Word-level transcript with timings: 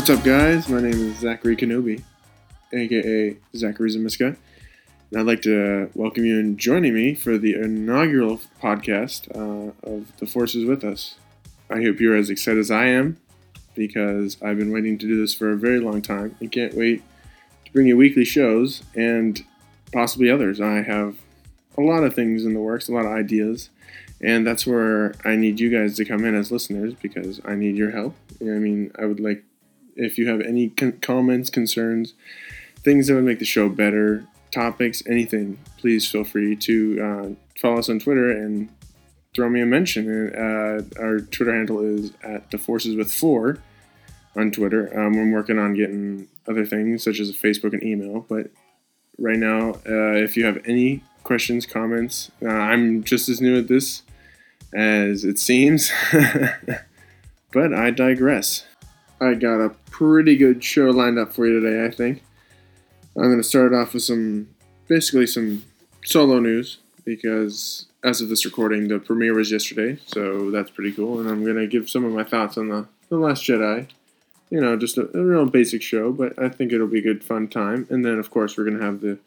What's 0.00 0.08
up, 0.08 0.24
guys? 0.24 0.66
My 0.66 0.80
name 0.80 0.94
is 0.94 1.18
Zachary 1.18 1.56
Kenobi, 1.56 2.02
aka 2.72 3.36
Zachary 3.54 3.90
Zamiska, 3.90 4.34
and 5.10 5.20
I'd 5.20 5.26
like 5.26 5.42
to 5.42 5.90
welcome 5.92 6.24
you 6.24 6.40
in 6.40 6.56
joining 6.56 6.94
me 6.94 7.14
for 7.14 7.36
the 7.36 7.52
inaugural 7.52 8.40
podcast 8.62 9.28
uh, 9.36 9.72
of 9.82 10.16
The 10.16 10.24
Force 10.24 10.54
is 10.54 10.64
With 10.64 10.84
Us. 10.84 11.16
I 11.68 11.82
hope 11.82 12.00
you're 12.00 12.16
as 12.16 12.30
excited 12.30 12.60
as 12.60 12.70
I 12.70 12.86
am 12.86 13.18
because 13.74 14.38
I've 14.42 14.56
been 14.56 14.72
waiting 14.72 14.96
to 14.96 15.06
do 15.06 15.20
this 15.20 15.34
for 15.34 15.52
a 15.52 15.56
very 15.56 15.80
long 15.80 16.00
time 16.00 16.34
and 16.40 16.50
can't 16.50 16.72
wait 16.72 17.02
to 17.66 17.72
bring 17.72 17.86
you 17.86 17.98
weekly 17.98 18.24
shows 18.24 18.82
and 18.94 19.44
possibly 19.92 20.30
others. 20.30 20.62
I 20.62 20.80
have 20.80 21.18
a 21.76 21.82
lot 21.82 22.04
of 22.04 22.14
things 22.14 22.46
in 22.46 22.54
the 22.54 22.60
works, 22.60 22.88
a 22.88 22.92
lot 22.92 23.04
of 23.04 23.12
ideas, 23.12 23.68
and 24.22 24.46
that's 24.46 24.66
where 24.66 25.12
I 25.26 25.36
need 25.36 25.60
you 25.60 25.68
guys 25.68 25.94
to 25.96 26.06
come 26.06 26.24
in 26.24 26.34
as 26.34 26.50
listeners 26.50 26.94
because 26.94 27.38
I 27.44 27.54
need 27.54 27.76
your 27.76 27.90
help. 27.90 28.16
I 28.40 28.44
mean, 28.44 28.92
I 28.98 29.04
would 29.04 29.20
like 29.20 29.44
if 30.00 30.18
you 30.18 30.28
have 30.28 30.40
any 30.40 30.70
con- 30.70 30.98
comments, 31.00 31.50
concerns, 31.50 32.14
things 32.82 33.06
that 33.06 33.14
would 33.14 33.24
make 33.24 33.38
the 33.38 33.44
show 33.44 33.68
better, 33.68 34.26
topics, 34.50 35.02
anything, 35.06 35.58
please 35.78 36.08
feel 36.08 36.24
free 36.24 36.56
to 36.56 37.00
uh, 37.00 37.28
follow 37.60 37.78
us 37.78 37.88
on 37.88 37.98
Twitter 37.98 38.30
and 38.30 38.68
throw 39.34 39.48
me 39.48 39.60
a 39.60 39.66
mention. 39.66 40.34
Uh, 40.34 40.82
our 40.98 41.20
Twitter 41.20 41.54
handle 41.54 41.80
is 41.80 42.12
at 42.22 42.50
the 42.50 42.58
Forces 42.58 42.96
with 42.96 43.12
Four 43.12 43.58
on 44.36 44.50
Twitter. 44.50 44.88
Um, 44.98 45.18
I'm 45.18 45.32
working 45.32 45.58
on 45.58 45.74
getting 45.74 46.28
other 46.48 46.64
things 46.64 47.04
such 47.04 47.20
as 47.20 47.30
Facebook 47.32 47.72
and 47.72 47.82
email, 47.82 48.26
but 48.28 48.50
right 49.18 49.38
now, 49.38 49.72
uh, 49.86 50.16
if 50.16 50.36
you 50.36 50.44
have 50.44 50.58
any 50.64 51.04
questions, 51.22 51.66
comments, 51.66 52.30
uh, 52.42 52.48
I'm 52.48 53.04
just 53.04 53.28
as 53.28 53.40
new 53.40 53.58
at 53.58 53.68
this 53.68 54.02
as 54.72 55.24
it 55.24 55.38
seems, 55.38 55.90
but 57.52 57.74
I 57.74 57.90
digress. 57.90 58.64
I 59.20 59.34
got 59.34 59.60
a 59.60 59.74
pretty 60.00 60.34
good 60.34 60.64
show 60.64 60.86
lined 60.86 61.18
up 61.18 61.30
for 61.30 61.46
you 61.46 61.60
today, 61.60 61.84
I 61.84 61.90
think. 61.90 62.22
I'm 63.18 63.24
going 63.24 63.36
to 63.36 63.44
start 63.44 63.74
off 63.74 63.92
with 63.92 64.02
some, 64.02 64.48
basically 64.88 65.26
some 65.26 65.62
solo 66.06 66.40
news 66.40 66.78
because 67.04 67.84
as 68.02 68.22
of 68.22 68.30
this 68.30 68.46
recording, 68.46 68.88
the 68.88 68.98
premiere 68.98 69.34
was 69.34 69.52
yesterday, 69.52 69.98
so 70.06 70.50
that's 70.50 70.70
pretty 70.70 70.92
cool. 70.92 71.20
And 71.20 71.28
I'm 71.28 71.44
going 71.44 71.56
to 71.56 71.66
give 71.66 71.90
some 71.90 72.06
of 72.06 72.12
my 72.12 72.24
thoughts 72.24 72.56
on 72.56 72.68
the, 72.68 72.88
the 73.10 73.18
Last 73.18 73.42
Jedi. 73.42 73.88
You 74.48 74.62
know, 74.62 74.74
just 74.74 74.96
a, 74.96 75.14
a 75.14 75.22
real 75.22 75.44
basic 75.44 75.82
show, 75.82 76.12
but 76.12 76.32
I 76.42 76.48
think 76.48 76.72
it'll 76.72 76.86
be 76.86 77.00
a 77.00 77.02
good, 77.02 77.22
fun 77.22 77.46
time. 77.46 77.86
And 77.90 78.02
then, 78.02 78.18
of 78.18 78.30
course, 78.30 78.56
we're 78.56 78.64
going 78.64 78.78
to 78.78 78.84
have 78.84 79.02
the, 79.02 79.18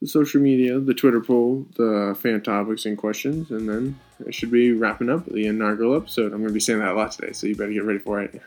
the 0.00 0.06
social 0.06 0.40
media, 0.40 0.78
the 0.78 0.94
Twitter 0.94 1.20
poll, 1.20 1.66
the 1.74 2.16
fan 2.22 2.40
topics 2.40 2.86
and 2.86 2.96
questions, 2.96 3.50
and 3.50 3.68
then 3.68 3.98
I 4.24 4.30
should 4.30 4.52
be 4.52 4.74
wrapping 4.74 5.10
up 5.10 5.26
the 5.26 5.46
inaugural 5.46 5.96
episode. 5.96 6.26
I'm 6.26 6.38
going 6.38 6.50
to 6.50 6.54
be 6.54 6.60
saying 6.60 6.78
that 6.78 6.92
a 6.92 6.94
lot 6.94 7.10
today, 7.10 7.32
so 7.32 7.48
you 7.48 7.56
better 7.56 7.72
get 7.72 7.82
ready 7.82 7.98
for 7.98 8.22
it. 8.22 8.40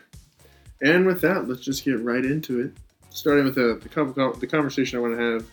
And 0.84 1.06
with 1.06 1.22
that, 1.22 1.48
let's 1.48 1.62
just 1.62 1.82
get 1.82 1.98
right 2.00 2.24
into 2.24 2.60
it. 2.60 2.72
Starting 3.08 3.44
with 3.46 3.54
the 3.54 3.80
the, 3.82 4.36
the 4.38 4.46
conversation 4.46 4.98
I 4.98 5.02
want 5.02 5.16
to 5.16 5.32
have 5.32 5.46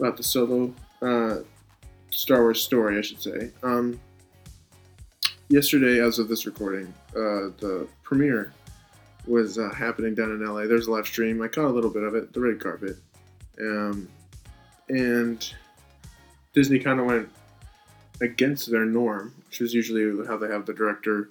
about 0.00 0.16
the 0.16 0.22
solo 0.22 0.74
uh, 1.02 1.40
Star 2.10 2.40
Wars 2.40 2.62
story, 2.62 2.98
I 2.98 3.02
should 3.02 3.20
say. 3.20 3.50
Um, 3.62 4.00
yesterday, 5.50 6.00
as 6.00 6.18
of 6.18 6.28
this 6.28 6.46
recording, 6.46 6.92
uh, 7.10 7.52
the 7.60 7.86
premiere 8.02 8.54
was 9.26 9.58
uh, 9.58 9.70
happening 9.74 10.14
down 10.14 10.30
in 10.30 10.44
LA. 10.44 10.66
There's 10.66 10.86
a 10.86 10.90
live 10.90 11.06
stream. 11.06 11.42
I 11.42 11.48
caught 11.48 11.66
a 11.66 11.68
little 11.68 11.90
bit 11.90 12.02
of 12.02 12.14
it, 12.14 12.32
the 12.32 12.40
red 12.40 12.58
carpet, 12.58 12.96
um, 13.60 14.08
and 14.88 15.52
Disney 16.54 16.78
kind 16.78 17.00
of 17.00 17.06
went 17.06 17.28
against 18.22 18.70
their 18.70 18.86
norm, 18.86 19.34
which 19.46 19.60
is 19.60 19.74
usually 19.74 20.26
how 20.26 20.38
they 20.38 20.48
have 20.48 20.64
the 20.64 20.72
director 20.72 21.28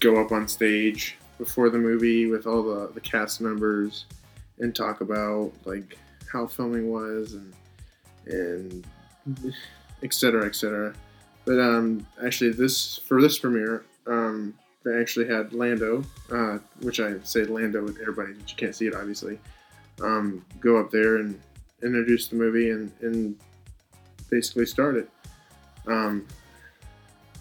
go 0.00 0.20
up 0.20 0.32
on 0.32 0.48
stage 0.48 1.16
before 1.38 1.70
the 1.70 1.78
movie 1.78 2.26
with 2.26 2.46
all 2.46 2.62
the, 2.62 2.90
the 2.92 3.00
cast 3.00 3.40
members 3.40 4.06
and 4.58 4.74
talk 4.74 5.00
about 5.00 5.52
like 5.64 5.96
how 6.30 6.46
filming 6.46 6.90
was 6.90 7.34
and 7.34 7.54
and 8.26 9.54
etc 10.02 10.44
etc 10.44 10.92
but 11.44 11.58
um 11.58 12.06
actually 12.24 12.50
this 12.50 12.98
for 12.98 13.22
this 13.22 13.38
premiere 13.38 13.84
um 14.06 14.52
they 14.84 15.00
actually 15.00 15.26
had 15.26 15.52
lando 15.52 16.02
uh, 16.32 16.58
which 16.80 17.00
i 17.00 17.14
say 17.22 17.44
lando 17.44 17.82
with 17.82 17.98
everybody 18.00 18.32
but 18.32 18.50
you 18.50 18.56
can't 18.56 18.74
see 18.74 18.86
it 18.86 18.94
obviously 18.94 19.38
um, 20.02 20.44
go 20.60 20.76
up 20.78 20.90
there 20.90 21.16
and 21.16 21.40
introduce 21.82 22.28
the 22.28 22.36
movie 22.36 22.70
and, 22.70 22.92
and 23.00 23.36
basically 24.30 24.66
start 24.66 24.96
it. 24.96 25.08
Um, 25.86 26.26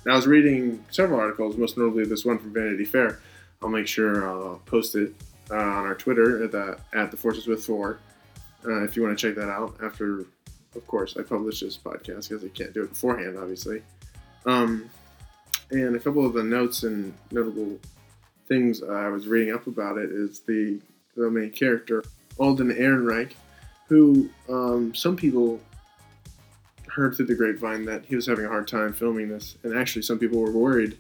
i 0.08 0.16
was 0.16 0.26
reading 0.26 0.84
several 0.90 1.20
articles 1.20 1.58
most 1.58 1.78
notably 1.78 2.06
this 2.06 2.24
one 2.24 2.40
from 2.40 2.54
vanity 2.54 2.86
fair 2.86 3.20
I'll 3.62 3.70
make 3.70 3.88
sure 3.88 4.28
I'll 4.28 4.62
post 4.66 4.96
it 4.96 5.14
uh, 5.50 5.56
on 5.56 5.86
our 5.86 5.96
Twitter 5.96 6.44
at 6.44 6.52
the 6.52 6.78
at 6.94 7.12
the 7.12 7.18
Forces 7.18 7.48
with 7.48 7.66
Four. 7.66 8.00
Uh, 8.66 8.84
if 8.84 8.96
you 8.96 9.04
want 9.04 9.18
to 9.18 9.28
check 9.28 9.36
that 9.36 9.50
out 9.50 9.78
after, 9.84 10.22
of 10.76 10.88
course, 10.88 11.16
I 11.18 11.24
publish 11.24 11.62
this 11.62 11.78
podcast 11.78 12.30
because 12.30 12.44
I 12.44 12.50
can't 12.50 12.74
do 12.74 12.84
it 12.84 12.90
beforehand, 12.90 13.38
obviously. 13.38 13.82
Um, 14.46 14.90
and 15.72 15.96
a 15.96 16.00
couple 16.00 16.26
of 16.26 16.34
the 16.34 16.44
notes 16.44 16.84
and 16.84 17.14
notable 17.32 17.80
things 18.48 18.84
I 18.84 19.10
was 19.10 19.28
reading 19.28 19.54
up 19.54 19.68
about 19.68 19.98
it 19.98 20.12
is 20.12 20.40
the 20.42 20.80
the 21.16 21.30
main 21.30 21.52
character 21.52 22.04
Alden 22.38 22.72
Ehrenreich, 22.72 23.34
who 23.88 24.30
um, 24.50 24.94
some 24.94 25.16
people 25.16 25.60
heard 26.88 27.16
through 27.16 27.26
the 27.26 27.36
grapevine 27.36 27.86
that 27.86 28.06
he 28.06 28.16
was 28.16 28.26
having 28.26 28.46
a 28.46 28.48
hard 28.48 28.68
time 28.68 28.94
filming 28.94 29.30
this, 29.30 29.58
and 29.64 29.78
actually 29.78 30.02
some 30.02 30.20
people 30.20 30.40
were 30.40 30.52
worried 30.52 30.98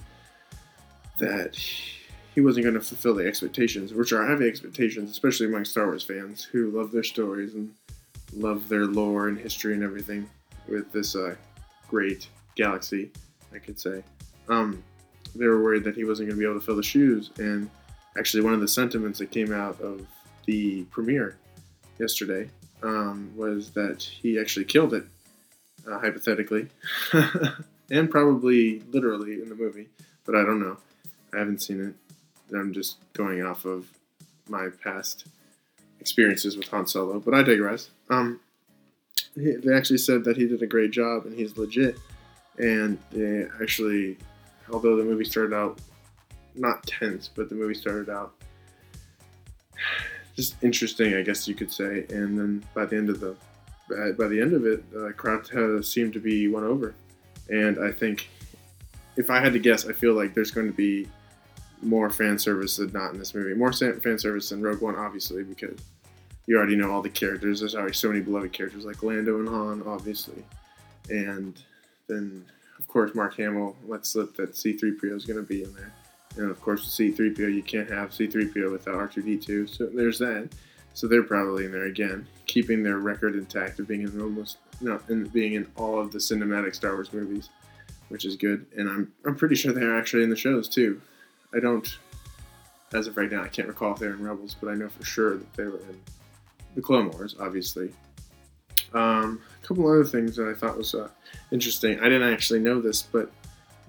that 1.19 1.55
he 1.55 1.96
wasn't 2.41 2.63
going 2.63 2.75
to 2.75 2.81
fulfill 2.81 3.15
the 3.15 3.25
expectations, 3.25 3.93
which 3.93 4.13
are 4.13 4.27
heavy 4.27 4.47
expectations, 4.47 5.09
especially 5.09 5.47
among 5.47 5.65
Star 5.65 5.85
Wars 5.85 6.03
fans 6.03 6.43
who 6.43 6.69
love 6.69 6.91
their 6.91 7.03
stories 7.03 7.55
and 7.55 7.73
love 8.33 8.69
their 8.69 8.85
lore 8.85 9.27
and 9.27 9.37
history 9.37 9.73
and 9.73 9.83
everything 9.83 10.29
with 10.67 10.91
this 10.91 11.15
uh, 11.15 11.35
great 11.87 12.27
galaxy, 12.55 13.11
I 13.53 13.59
could 13.59 13.79
say. 13.79 14.03
Um, 14.49 14.83
they 15.35 15.45
were 15.45 15.61
worried 15.61 15.83
that 15.85 15.95
he 15.95 16.03
wasn't 16.03 16.29
going 16.29 16.37
to 16.37 16.39
be 16.39 16.49
able 16.49 16.59
to 16.59 16.65
fill 16.65 16.75
the 16.75 16.83
shoes, 16.83 17.31
and 17.37 17.69
actually, 18.17 18.43
one 18.43 18.53
of 18.53 18.61
the 18.61 18.67
sentiments 18.67 19.19
that 19.19 19.31
came 19.31 19.53
out 19.53 19.79
of 19.81 20.05
the 20.45 20.83
premiere 20.85 21.37
yesterday 21.99 22.49
um, 22.83 23.31
was 23.35 23.71
that 23.71 24.01
he 24.01 24.39
actually 24.39 24.65
killed 24.65 24.93
it, 24.93 25.05
uh, 25.89 25.99
hypothetically, 25.99 26.67
and 27.91 28.09
probably 28.09 28.79
literally 28.91 29.41
in 29.41 29.49
the 29.49 29.55
movie, 29.55 29.87
but 30.25 30.35
I 30.35 30.43
don't 30.43 30.59
know. 30.59 30.77
I 31.33 31.39
haven't 31.39 31.61
seen 31.61 31.87
it. 31.87 31.93
I'm 32.55 32.73
just 32.73 32.97
going 33.13 33.43
off 33.43 33.65
of 33.65 33.87
my 34.47 34.69
past 34.83 35.27
experiences 35.99 36.57
with 36.57 36.67
Han 36.69 36.87
Solo, 36.87 37.19
but 37.19 37.33
I 37.33 37.43
digress. 37.43 37.89
Um, 38.09 38.39
he, 39.35 39.55
they 39.55 39.73
actually 39.73 39.97
said 39.97 40.23
that 40.23 40.37
he 40.37 40.47
did 40.47 40.61
a 40.61 40.67
great 40.67 40.91
job 40.91 41.25
and 41.25 41.37
he's 41.37 41.57
legit. 41.57 41.97
And 42.57 42.97
they 43.11 43.45
actually, 43.61 44.17
although 44.71 44.95
the 44.95 45.03
movie 45.03 45.25
started 45.25 45.55
out 45.55 45.79
not 46.55 46.85
tense, 46.87 47.29
but 47.33 47.49
the 47.49 47.55
movie 47.55 47.75
started 47.75 48.09
out 48.09 48.33
just 50.35 50.55
interesting, 50.63 51.15
I 51.15 51.21
guess 51.21 51.47
you 51.47 51.55
could 51.55 51.71
say. 51.71 52.05
And 52.09 52.37
then 52.37 52.63
by 52.73 52.85
the 52.85 52.95
end 52.95 53.09
of 53.09 53.19
the 53.19 53.35
by 53.89 54.27
the 54.27 54.41
end 54.41 54.53
of 54.53 54.65
it, 54.65 54.91
the 54.91 55.13
crowd 55.15 55.47
has 55.49 55.89
seemed 55.89 56.13
to 56.13 56.19
be 56.19 56.47
won 56.47 56.63
over. 56.63 56.93
And 57.49 57.79
I 57.79 57.91
think, 57.91 58.29
if 59.15 59.29
I 59.29 59.39
had 59.39 59.53
to 59.53 59.59
guess, 59.59 59.87
I 59.87 59.93
feel 59.93 60.13
like 60.13 60.33
there's 60.33 60.51
going 60.51 60.67
to 60.67 60.73
be 60.73 61.07
more 61.81 62.09
fan 62.09 62.39
service 62.39 62.77
than 62.77 62.91
not 62.91 63.13
in 63.13 63.19
this 63.19 63.35
movie. 63.35 63.53
More 63.53 63.71
fan 63.73 64.19
service 64.19 64.49
than 64.49 64.61
Rogue 64.61 64.81
One, 64.81 64.95
obviously, 64.95 65.43
because 65.43 65.79
you 66.47 66.57
already 66.57 66.75
know 66.75 66.91
all 66.91 67.01
the 67.01 67.09
characters. 67.09 67.59
There's 67.59 67.75
already 67.75 67.93
so 67.93 68.07
many 68.07 68.21
beloved 68.21 68.53
characters 68.53 68.85
like 68.85 69.03
Lando 69.03 69.39
and 69.39 69.47
Han, 69.47 69.83
obviously, 69.85 70.43
and 71.09 71.61
then 72.07 72.45
of 72.79 72.87
course 72.87 73.13
Mark 73.13 73.35
Hamill 73.37 73.75
lets 73.85 74.09
slip 74.09 74.35
that 74.37 74.55
C-3PO 74.55 75.15
is 75.15 75.25
going 75.25 75.39
to 75.39 75.47
be 75.47 75.63
in 75.63 75.73
there, 75.75 75.93
and 76.37 76.49
of 76.49 76.59
course 76.61 76.81
with 76.81 76.93
C-3PO 76.93 77.53
you 77.53 77.63
can't 77.63 77.89
have 77.89 78.13
C-3PO 78.13 78.71
without 78.71 78.95
R2D2, 78.95 79.69
so 79.69 79.85
there's 79.87 80.19
that. 80.19 80.49
So 80.93 81.05
they're 81.05 81.21
probably 81.21 81.65
in 81.65 81.71
there 81.71 81.85
again, 81.85 82.25
keeping 82.47 82.81
their 82.81 82.97
record 82.97 83.35
intact 83.35 83.79
of 83.79 83.87
being 83.87 84.01
in 84.01 84.19
almost 84.19 84.57
no, 84.81 84.99
in 85.09 85.27
being 85.27 85.53
in 85.53 85.67
all 85.75 85.99
of 85.99 86.11
the 86.11 86.17
cinematic 86.17 86.73
Star 86.73 86.93
Wars 86.93 87.13
movies, 87.13 87.49
which 88.09 88.25
is 88.25 88.35
good. 88.35 88.65
And 88.75 88.89
I'm 88.89 89.13
I'm 89.23 89.35
pretty 89.35 89.53
sure 89.53 89.73
they're 89.73 89.95
actually 89.95 90.23
in 90.23 90.31
the 90.31 90.35
shows 90.35 90.67
too. 90.67 90.99
I 91.55 91.59
don't, 91.59 91.97
as 92.93 93.07
of 93.07 93.17
right 93.17 93.31
now, 93.31 93.43
I 93.43 93.47
can't 93.47 93.67
recall 93.67 93.93
if 93.93 93.99
they're 93.99 94.13
in 94.13 94.23
Rebels, 94.23 94.55
but 94.59 94.69
I 94.69 94.75
know 94.75 94.89
for 94.89 95.05
sure 95.05 95.37
that 95.37 95.53
they 95.53 95.63
were 95.63 95.79
in 95.79 95.99
the 96.75 96.81
Clone 96.81 97.09
Wars, 97.11 97.35
obviously. 97.39 97.91
Um, 98.93 99.41
a 99.61 99.65
couple 99.65 99.87
other 99.87 100.05
things 100.05 100.35
that 100.35 100.47
I 100.47 100.53
thought 100.53 100.77
was 100.77 100.95
uh, 100.95 101.09
interesting. 101.51 101.99
I 101.99 102.03
didn't 102.03 102.31
actually 102.31 102.59
know 102.59 102.79
this, 102.79 103.01
but 103.01 103.31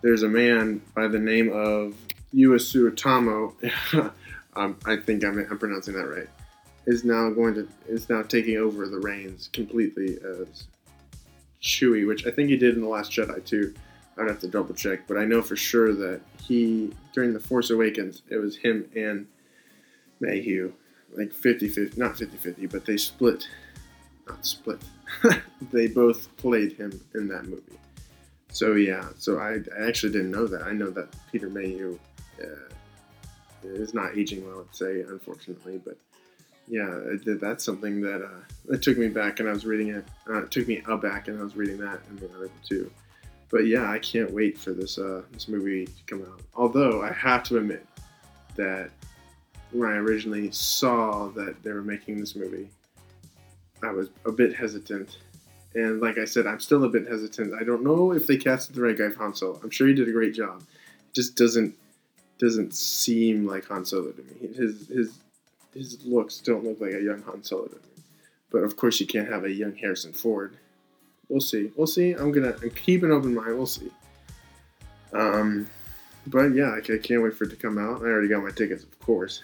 there's 0.02 0.22
a 0.22 0.28
man 0.28 0.81
by 0.94 1.08
the 1.08 1.19
name 1.19 1.49
of 1.52 1.94
Joonas 2.34 2.72
Suotamo. 2.72 3.55
um, 4.56 4.76
I 4.87 4.96
think 4.96 5.25
I'm, 5.25 5.38
I'm 5.38 5.58
pronouncing 5.58 5.94
that 5.94 6.06
right. 6.06 6.28
Is 6.87 7.04
now 7.04 7.28
going 7.31 7.54
to 7.54 7.69
is 7.87 8.08
now 8.08 8.22
taking 8.22 8.56
over 8.56 8.88
the 8.88 8.99
reins 8.99 9.50
completely 9.52 10.19
as 10.25 10.66
Chewie, 11.62 12.06
which 12.06 12.26
I 12.26 12.31
think 12.31 12.49
he 12.49 12.56
did 12.56 12.76
in 12.76 12.81
the 12.81 12.88
Last 12.88 13.12
Jedi 13.12 13.44
too. 13.44 13.75
I'd 14.20 14.29
have 14.29 14.41
to 14.41 14.49
double 14.49 14.75
check, 14.75 15.06
but 15.06 15.17
I 15.17 15.25
know 15.25 15.43
for 15.43 15.56
sure 15.56 15.94
that 15.94 16.20
he 16.43 16.93
during 17.12 17.32
the 17.32 17.41
Force 17.41 17.70
Awakens, 17.70 18.23
it 18.31 18.37
was 18.37 18.56
him 18.56 18.88
and 18.97 19.26
Mayhew, 20.20 20.73
like 21.17 21.32
50 21.32 21.69
50, 21.69 22.00
not 22.00 22.19
50 22.19 22.37
50, 22.37 22.67
but 22.67 22.85
they 22.85 22.97
split, 22.97 23.49
not 24.29 24.44
split. 24.44 24.81
they 25.73 25.87
both 25.87 26.35
played 26.37 26.73
him 26.73 27.00
in 27.15 27.29
that 27.29 27.44
movie. 27.47 27.79
So 28.50 28.75
yeah, 28.75 29.09
so 29.17 29.38
I, 29.38 29.59
I 29.79 29.87
actually 29.87 30.12
didn't 30.12 30.31
know 30.31 30.47
that. 30.47 30.62
I 30.62 30.73
know 30.73 30.91
that 30.91 31.14
Peter 31.31 31.49
Mayhew 31.49 31.99
uh, 32.43 32.73
is 33.62 33.94
not 33.94 34.17
aging 34.17 34.47
well, 34.47 34.59
let's 34.59 34.79
say, 34.79 35.03
unfortunately, 35.03 35.81
but 35.85 35.97
yeah, 36.67 36.99
that's 37.25 37.64
something 37.64 38.00
that 38.03 38.23
uh, 38.23 38.75
it 38.75 38.82
took 38.82 38.99
me 38.99 39.09
back, 39.09 39.41
and 39.41 39.49
I 39.49 39.53
was 39.53 39.64
reading 39.64 39.88
it. 39.88 40.05
Uh, 40.29 40.43
it 40.44 40.50
took 40.50 40.69
me 40.69 40.82
aback, 40.87 41.29
and 41.29 41.38
I 41.38 41.43
was 41.43 41.56
reading 41.56 41.79
that 41.79 42.00
in 42.11 42.17
the 42.17 42.31
article 42.32 42.50
too. 42.67 42.91
But 43.50 43.67
yeah, 43.67 43.91
I 43.91 43.99
can't 43.99 44.31
wait 44.31 44.59
for 44.59 44.73
this 44.73 44.99
uh, 44.99 45.23
this 45.33 45.49
movie 45.49 45.87
to 45.87 46.03
come 46.06 46.23
out. 46.23 46.41
Although 46.55 47.03
I 47.03 47.12
have 47.12 47.43
to 47.45 47.56
admit 47.56 47.87
that 48.56 48.91
when 49.73 49.89
I 49.89 49.97
originally 49.97 50.50
saw 50.50 51.29
that 51.29 51.62
they 51.62 51.73
were 51.73 51.83
making 51.83 52.19
this 52.19 52.35
movie, 52.35 52.69
I 53.83 53.91
was 53.91 54.11
a 54.25 54.33
bit 54.33 54.55
hesitant. 54.55 55.19
And 55.75 56.00
like 56.00 56.19
I 56.19 56.25
said, 56.25 56.47
I'm 56.47 56.61
still 56.61 56.85
a 56.85 56.89
bit 56.89 57.06
hesitant. 57.06 57.55
I 57.55 57.65
don't 57.65 57.85
know 57.85 58.12
if 58.12 58.27
they 58.27 58.37
casted 58.37 58.75
the 58.75 58.83
right 58.83 58.97
guy 58.97 59.11
for 59.11 59.19
Han 59.19 59.35
Solo. 59.35 59.61
I'm 59.62 59.71
sure 59.71 59.87
he 59.87 59.95
did 59.95 60.09
a 60.09 60.12
great 60.12 60.35
job. 60.35 60.61
It 60.61 61.15
just 61.15 61.37
doesn't 61.37 61.75
doesn't 62.39 62.75
seem 62.75 63.47
like 63.47 63.67
Han 63.67 63.85
Solo 63.85 64.12
to 64.12 64.23
me. 64.23 64.49
His 64.55 64.89
his 64.89 65.19
his 65.75 66.05
looks 66.05 66.39
don't 66.39 66.65
look 66.65 66.81
like 66.81 66.95
a 66.95 67.03
young 67.03 67.23
Han 67.23 67.43
Solo 67.43 67.67
to 67.67 67.75
me. 67.75 68.03
But 68.50 68.65
of 68.65 68.77
course, 68.77 69.00
you 69.00 69.06
can't 69.06 69.29
have 69.29 69.45
a 69.45 69.50
young 69.50 69.75
Harrison 69.75 70.12
Ford. 70.12 70.56
We'll 71.28 71.40
see. 71.40 71.70
We'll 71.76 71.86
see. 71.86 72.12
I'm 72.12 72.32
gonna 72.32 72.54
keep 72.70 73.02
an 73.02 73.12
open 73.12 73.34
mind. 73.34 73.56
We'll 73.56 73.66
see. 73.66 73.90
Um, 75.12 75.69
but 76.26 76.54
yeah, 76.54 76.76
I 76.76 76.80
can't 76.80 77.22
wait 77.22 77.34
for 77.34 77.44
it 77.44 77.50
to 77.50 77.56
come 77.56 77.78
out. 77.78 78.02
I 78.02 78.06
already 78.06 78.28
got 78.28 78.42
my 78.42 78.50
tickets, 78.50 78.82
of 78.82 78.98
course. 78.98 79.42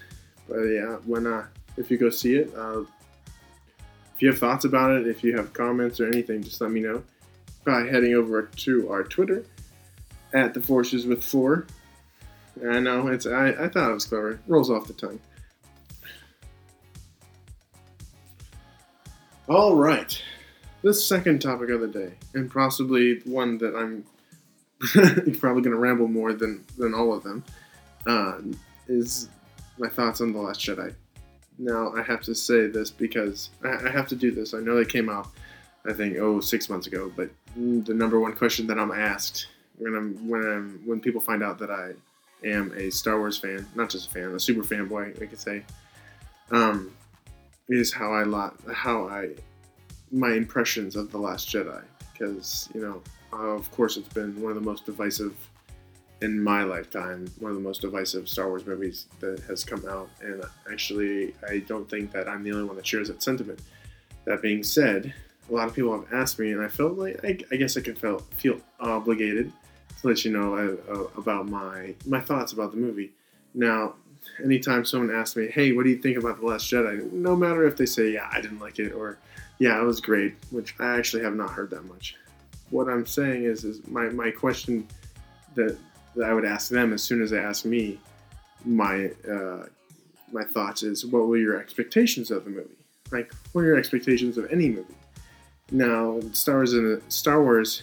But 0.48 0.62
yeah, 0.62 0.96
when 1.04 1.26
uh, 1.26 1.46
if 1.76 1.90
you 1.90 1.98
go 1.98 2.10
see 2.10 2.36
it, 2.36 2.54
uh, 2.54 2.80
if 4.14 4.22
you 4.22 4.28
have 4.28 4.38
thoughts 4.38 4.64
about 4.64 4.92
it, 4.92 5.06
if 5.06 5.24
you 5.24 5.36
have 5.36 5.52
comments 5.52 6.00
or 6.00 6.06
anything, 6.06 6.42
just 6.42 6.60
let 6.60 6.70
me 6.70 6.80
know 6.80 7.02
by 7.64 7.80
heading 7.80 8.14
over 8.14 8.42
to 8.42 8.90
our 8.90 9.02
Twitter 9.02 9.44
at 10.32 10.54
the 10.54 10.60
Forces 10.60 11.06
with 11.06 11.22
Four. 11.24 11.66
I 12.68 12.78
know 12.78 13.08
it's 13.08 13.26
I, 13.26 13.48
I 13.48 13.68
thought 13.68 13.90
it 13.90 13.94
was 13.94 14.06
clever. 14.06 14.40
Rolls 14.46 14.70
off 14.70 14.86
the 14.86 14.92
tongue. 14.92 15.20
All 19.48 19.74
right, 19.74 20.18
the 20.84 20.92
second 20.92 21.40
topic 21.40 21.70
of 21.70 21.80
the 21.80 21.88
day, 21.88 22.12
and 22.34 22.50
possibly 22.50 23.20
one 23.24 23.56
that 23.58 23.74
I'm 23.74 24.04
probably 25.38 25.62
going 25.62 25.74
to 25.74 25.78
ramble 25.78 26.08
more 26.08 26.34
than 26.34 26.62
than 26.76 26.94
all 26.94 27.12
of 27.14 27.24
them, 27.24 27.42
uh, 28.06 28.36
is 28.86 29.30
my 29.78 29.88
thoughts 29.88 30.20
on 30.20 30.32
the 30.32 30.38
Last 30.38 30.60
Jedi. 30.60 30.94
Now 31.58 31.94
I 31.96 32.02
have 32.02 32.20
to 32.22 32.34
say 32.34 32.66
this 32.66 32.90
because 32.90 33.48
I, 33.64 33.86
I 33.86 33.90
have 33.90 34.06
to 34.08 34.14
do 34.14 34.30
this. 34.30 34.52
I 34.52 34.60
know 34.60 34.76
they 34.76 34.84
came 34.84 35.08
out, 35.08 35.28
I 35.88 35.94
think, 35.94 36.18
oh 36.18 36.38
six 36.40 36.68
months 36.68 36.86
ago, 36.86 37.10
but 37.16 37.30
the 37.56 37.94
number 37.94 38.20
one 38.20 38.36
question 38.36 38.66
that 38.66 38.78
I'm 38.78 38.92
asked 38.92 39.46
when 39.78 39.96
I'm 39.96 40.28
when 40.28 40.42
I'm 40.42 40.82
when 40.84 41.00
people 41.00 41.22
find 41.22 41.42
out 41.42 41.58
that 41.60 41.70
I 41.70 41.92
am 42.46 42.74
a 42.76 42.90
Star 42.90 43.18
Wars 43.18 43.38
fan, 43.38 43.66
not 43.74 43.88
just 43.88 44.08
a 44.08 44.10
fan, 44.10 44.34
a 44.34 44.38
super 44.38 44.62
fanboy, 44.62 45.18
we 45.18 45.28
could 45.28 45.40
say, 45.40 45.64
um, 46.50 46.92
is 47.70 47.90
how 47.90 48.12
I 48.12 48.24
lot 48.24 48.56
how 48.70 49.08
I 49.08 49.30
my 50.10 50.32
impressions 50.32 50.96
of 50.96 51.10
the 51.10 51.18
Last 51.18 51.48
Jedi 51.48 51.82
because 52.12 52.68
you 52.74 52.80
know 52.80 53.02
of 53.32 53.70
course 53.72 53.96
it's 53.96 54.12
been 54.12 54.40
one 54.40 54.52
of 54.52 54.56
the 54.56 54.64
most 54.64 54.86
divisive 54.86 55.34
in 56.22 56.42
my 56.42 56.62
lifetime 56.62 57.26
one 57.40 57.50
of 57.50 57.56
the 57.56 57.62
most 57.62 57.80
divisive 57.80 58.28
Star 58.28 58.48
Wars 58.48 58.66
movies 58.66 59.06
that 59.20 59.40
has 59.40 59.64
come 59.64 59.84
out 59.88 60.08
and 60.20 60.44
actually 60.70 61.34
I 61.48 61.58
don't 61.58 61.88
think 61.88 62.12
that 62.12 62.28
I'm 62.28 62.42
the 62.42 62.52
only 62.52 62.64
one 62.64 62.76
that 62.76 62.86
shares 62.86 63.08
that 63.08 63.22
sentiment 63.22 63.60
that 64.24 64.40
being 64.40 64.62
said 64.62 65.12
a 65.50 65.52
lot 65.52 65.68
of 65.68 65.74
people 65.74 65.92
have 65.92 66.12
asked 66.12 66.38
me 66.38 66.52
and 66.52 66.62
I 66.62 66.68
felt 66.68 66.96
like 66.96 67.22
I, 67.24 67.38
I 67.50 67.56
guess 67.56 67.76
I 67.76 67.80
can 67.80 67.96
feel 67.96 68.18
feel 68.36 68.60
obligated 68.80 69.52
to 70.00 70.08
let 70.08 70.24
you 70.24 70.32
know 70.32 70.54
uh, 70.54 70.92
uh, 70.92 71.06
about 71.16 71.48
my 71.48 71.94
my 72.06 72.20
thoughts 72.20 72.52
about 72.52 72.70
the 72.70 72.78
movie 72.78 73.12
now 73.54 73.94
anytime 74.42 74.84
someone 74.84 75.14
asks 75.14 75.36
me, 75.36 75.48
"Hey, 75.48 75.72
what 75.72 75.84
do 75.84 75.90
you 75.90 75.98
think 75.98 76.16
about 76.16 76.40
the 76.40 76.46
Last 76.46 76.70
Jedi?" 76.70 77.10
No 77.12 77.36
matter 77.36 77.66
if 77.66 77.76
they 77.76 77.86
say, 77.86 78.12
"Yeah, 78.12 78.28
I 78.32 78.40
didn't 78.40 78.60
like 78.60 78.78
it," 78.78 78.92
or 78.92 79.18
"Yeah, 79.58 79.80
it 79.80 79.84
was 79.84 80.00
great," 80.00 80.34
which 80.50 80.74
I 80.78 80.98
actually 80.98 81.22
have 81.22 81.34
not 81.34 81.50
heard 81.50 81.70
that 81.70 81.84
much. 81.84 82.16
What 82.70 82.88
I'm 82.88 83.06
saying 83.06 83.44
is, 83.44 83.64
is 83.64 83.86
my 83.86 84.08
my 84.10 84.30
question 84.30 84.86
that 85.54 85.76
that 86.16 86.30
I 86.30 86.34
would 86.34 86.44
ask 86.44 86.70
them 86.70 86.92
as 86.92 87.02
soon 87.02 87.22
as 87.22 87.30
they 87.30 87.38
ask 87.38 87.64
me 87.64 87.98
my 88.64 89.10
uh, 89.28 89.66
my 90.32 90.44
thoughts 90.44 90.82
is, 90.82 91.06
what 91.06 91.26
were 91.26 91.36
your 91.36 91.56
expectations 91.58 92.30
of 92.30 92.44
the 92.44 92.50
movie? 92.50 92.76
Like, 93.10 93.32
what 93.52 93.62
are 93.62 93.66
your 93.66 93.78
expectations 93.78 94.36
of 94.36 94.50
any 94.50 94.68
movie? 94.68 94.94
Now, 95.70 96.20
Star 96.32 96.56
Wars 96.56 96.74
in 96.74 97.00
Star 97.08 97.42
Wars 97.42 97.82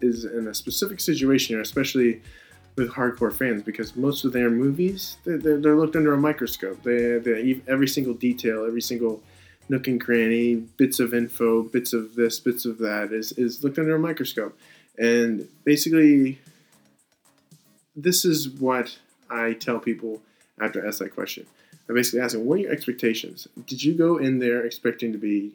is 0.00 0.24
in 0.24 0.48
a 0.48 0.54
specific 0.54 1.00
situation, 1.00 1.60
especially 1.60 2.22
with 2.76 2.90
hardcore 2.90 3.32
fans 3.32 3.62
because 3.62 3.94
most 3.94 4.24
of 4.24 4.32
their 4.32 4.50
movies 4.50 5.16
they're, 5.24 5.38
they're, 5.38 5.60
they're 5.60 5.76
looked 5.76 5.96
under 5.96 6.12
a 6.12 6.18
microscope. 6.18 6.82
They, 6.82 7.18
they 7.18 7.60
every 7.68 7.88
single 7.88 8.14
detail, 8.14 8.64
every 8.66 8.82
single 8.82 9.22
nook 9.68 9.86
and 9.88 10.00
cranny, 10.00 10.54
bits 10.54 11.00
of 11.00 11.14
info, 11.14 11.62
bits 11.62 11.92
of 11.92 12.14
this, 12.14 12.40
bits 12.40 12.64
of 12.64 12.78
that 12.78 13.12
is 13.12 13.32
is 13.32 13.62
looked 13.64 13.78
under 13.78 13.96
a 13.96 13.98
microscope, 13.98 14.56
and 14.98 15.48
basically, 15.64 16.38
this 17.96 18.24
is 18.24 18.48
what 18.48 18.98
I 19.30 19.54
tell 19.54 19.78
people 19.78 20.22
after 20.60 20.84
I 20.84 20.88
ask 20.88 20.98
that 20.98 21.14
question. 21.14 21.46
I 21.88 21.92
basically 21.92 22.20
ask 22.20 22.34
them, 22.34 22.46
"What 22.46 22.58
are 22.58 22.62
your 22.62 22.72
expectations? 22.72 23.48
Did 23.66 23.82
you 23.82 23.94
go 23.94 24.16
in 24.18 24.38
there 24.38 24.64
expecting 24.64 25.12
to 25.12 25.18
be 25.18 25.52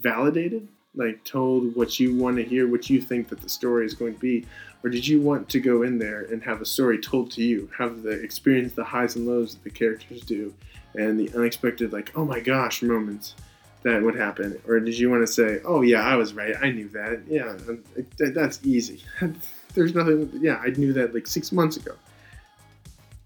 validated, 0.00 0.68
like 0.94 1.24
told 1.24 1.76
what 1.76 2.00
you 2.00 2.14
want 2.14 2.36
to 2.36 2.42
hear, 2.42 2.66
what 2.66 2.88
you 2.90 3.00
think 3.00 3.28
that 3.28 3.40
the 3.40 3.48
story 3.48 3.84
is 3.84 3.94
going 3.94 4.14
to 4.14 4.20
be, 4.20 4.46
or 4.82 4.90
did 4.90 5.06
you 5.06 5.20
want 5.20 5.48
to 5.50 5.60
go 5.60 5.82
in 5.82 5.98
there 5.98 6.22
and 6.22 6.42
have 6.42 6.60
a 6.60 6.64
story 6.64 6.98
told 6.98 7.30
to 7.32 7.42
you, 7.42 7.70
have 7.76 8.02
the 8.02 8.10
experience 8.10 8.72
the 8.72 8.84
highs 8.84 9.16
and 9.16 9.26
lows 9.26 9.54
that 9.54 9.62
the 9.62 9.70
characters 9.70 10.22
do, 10.22 10.54
and 10.94 11.18
the 11.18 11.30
unexpected 11.36 11.92
like 11.92 12.12
oh 12.16 12.24
my 12.24 12.40
gosh 12.40 12.82
moments 12.82 13.34
that 13.82 14.02
would 14.02 14.14
happen, 14.14 14.60
or 14.68 14.78
did 14.78 14.98
you 14.98 15.10
want 15.10 15.26
to 15.26 15.32
say, 15.32 15.60
oh 15.64 15.80
yeah, 15.80 16.02
I 16.02 16.14
was 16.16 16.34
right, 16.34 16.54
I 16.60 16.70
knew 16.70 16.88
that, 16.90 17.22
yeah, 17.26 17.56
um, 17.66 17.82
that's 18.18 18.60
easy. 18.62 19.02
There's 19.74 19.94
nothing, 19.94 20.30
yeah, 20.42 20.56
I 20.56 20.68
knew 20.70 20.92
that 20.92 21.14
like 21.14 21.26
six 21.26 21.50
months 21.50 21.76
ago, 21.76 21.94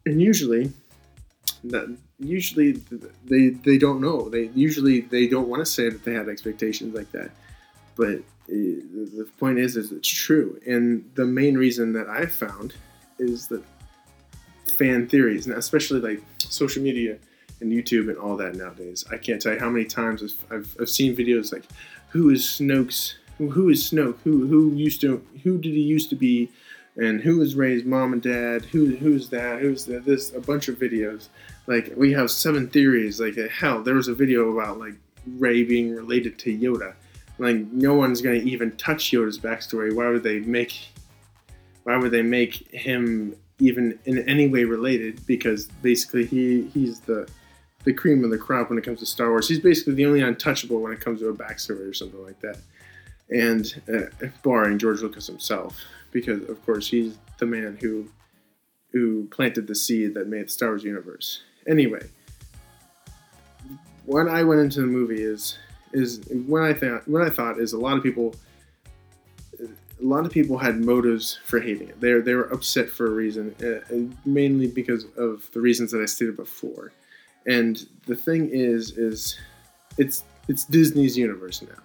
and 0.07 0.21
usually 0.21 0.73
that 1.65 1.97
usually 2.19 2.73
they 3.25 3.49
they 3.49 3.79
don't 3.79 4.01
know. 4.01 4.29
They 4.29 4.51
usually 4.55 5.01
they 5.01 5.27
don't 5.27 5.49
want 5.49 5.61
to 5.61 5.67
say 5.67 5.89
that 5.89 6.05
they 6.05 6.13
have 6.13 6.29
expectations 6.29 6.95
like 6.95 7.11
that, 7.13 7.31
but 7.97 8.17
eh, 8.51 8.83
the 8.87 9.29
point 9.39 9.59
is, 9.59 9.77
is 9.77 9.91
it's 9.91 10.09
true. 10.09 10.61
And 10.67 11.11
the 11.15 11.25
main 11.25 11.57
reason 11.57 11.95
that 11.95 12.09
I've 12.09 12.33
found 12.33 12.75
is 13.19 13.49
that 13.49 13.65
fan 14.79 15.09
theories, 15.09 15.47
and 15.47 15.57
especially 15.57 16.01
like 16.01 16.23
social 16.39 16.83
media 16.83 17.19
and 17.65 17.73
YouTube 17.73 18.09
and 18.09 18.19
all 18.19 18.37
that 18.37 18.55
nowadays. 18.55 19.05
I 19.11 19.17
can't 19.17 19.41
tell 19.41 19.55
you 19.55 19.59
how 19.59 19.71
many 19.71 19.85
times 19.85 20.23
I've, 20.23 20.53
I've, 20.53 20.77
I've 20.81 20.91
seen 20.91 21.17
videos 21.17 21.53
like, 21.53 21.65
who 22.11 22.31
is 22.31 22.43
Snoke's, 22.43 23.17
who, 23.39 23.51
who 23.51 23.69
is 23.69 23.91
Snoke, 23.91 24.19
who 24.23 24.47
who 24.47 24.73
used 24.75 25.01
to, 25.01 25.25
who 25.43 25.59
did 25.59 25.73
he 25.73 25.81
used 25.81 26.11
to 26.11 26.17
be, 26.17 26.51
and 26.97 27.21
who 27.21 27.39
was 27.39 27.57
Rey's 27.57 27.85
mom 27.85 28.13
and 28.13 28.23
dad, 28.23 28.65
who 28.67 28.95
who's 28.97 29.29
that, 29.31 29.61
who's 29.61 29.85
this, 29.87 30.33
a 30.35 30.41
bunch 30.41 30.69
of 30.69 30.79
videos. 30.79 31.29
Like 31.67 31.93
we 31.97 32.13
have 32.13 32.31
seven 32.31 32.69
theories. 32.69 33.21
Like 33.21 33.37
hell, 33.37 33.83
there 33.83 33.95
was 33.95 34.07
a 34.07 34.15
video 34.15 34.57
about 34.57 34.79
like 34.79 34.95
Rey 35.27 35.65
being 35.65 35.95
related 35.95 36.39
to 36.41 36.57
Yoda 36.57 36.95
like 37.39 37.57
no 37.73 37.95
one's 37.95 38.21
gonna 38.21 38.37
even 38.37 38.77
touch 38.77 39.11
Yoda's 39.11 39.39
backstory. 39.39 39.95
Why 39.95 40.09
would 40.09 40.23
they 40.23 40.41
make? 40.41 40.89
Why 41.85 41.97
would 41.97 42.11
they 42.11 42.23
make 42.23 42.71
him 42.73 43.37
even 43.59 43.99
in 44.05 44.19
any 44.29 44.47
way 44.49 44.65
related? 44.65 45.25
Because 45.27 45.67
basically 45.83 46.27
he 46.27 46.69
he's 46.73 47.01
the 47.01 47.29
the 47.85 47.93
cream 47.93 48.25
of 48.25 48.31
the 48.31 48.39
crop 48.39 48.71
when 48.71 48.79
it 48.79 48.85
comes 48.85 49.01
to 49.01 49.07
Star 49.07 49.31
Wars. 49.31 49.49
He's 49.49 49.61
basically 49.61 49.95
the 49.95 50.07
only 50.07 50.23
untouchable 50.23 50.81
when 50.81 50.93
it 50.93 51.01
comes 51.01 51.21
to 51.21 51.29
a 51.29 51.35
backstory 51.35 51.89
or 51.89 51.95
something 51.95 52.23
like 52.25 52.41
that. 52.41 52.59
And 53.31 53.83
uh, 53.93 54.27
barring 54.43 54.79
George 54.79 55.01
Lucas 55.01 55.27
himself, 55.27 55.79
because 56.13 56.49
of 56.49 56.65
course 56.67 56.89
he's 56.89 57.17
the 57.39 57.47
man 57.47 57.79
who 57.81 58.09
who 58.93 59.27
planted 59.29 59.67
the 59.67 59.75
seed 59.75 60.15
that 60.15 60.29
made 60.29 60.47
the 60.47 60.51
Star 60.51 60.71
Wars 60.71 60.85
universe. 60.85 61.43
Anyway, 61.67 62.07
what 64.05 64.29
I 64.29 64.45
went 64.45 64.61
into 64.61 64.81
the 64.81 64.87
movie 64.87 65.23
is 65.23 65.59
is 65.93 66.21
what 66.47 66.63
I 66.63 66.75
thought. 66.75 67.07
What 67.09 67.23
I 67.23 67.31
thought 67.31 67.59
is 67.59 67.73
a 67.73 67.79
lot 67.79 67.97
of 67.97 68.03
people, 68.03 68.35
a 69.61 69.67
lot 70.05 70.27
of 70.27 70.33
people 70.33 70.59
had 70.59 70.77
motives 70.85 71.39
for 71.45 71.61
hating 71.61 71.89
it. 71.89 72.01
They 72.01 72.13
they 72.21 72.35
were 72.35 72.45
upset 72.53 72.91
for 72.91 73.07
a 73.07 73.11
reason, 73.11 73.55
uh, 73.63 74.29
mainly 74.29 74.67
because 74.67 75.07
of 75.17 75.51
the 75.53 75.61
reasons 75.61 75.93
that 75.93 76.01
I 76.01 76.07
stated 76.07 76.37
before. 76.37 76.93
And 77.47 77.87
the 78.07 78.17
thing 78.17 78.51
is, 78.51 78.97
is 78.97 79.39
it's 79.99 80.25
it's 80.49 80.65
Disney's 80.65 81.17
universe 81.17 81.63
now. 81.63 81.83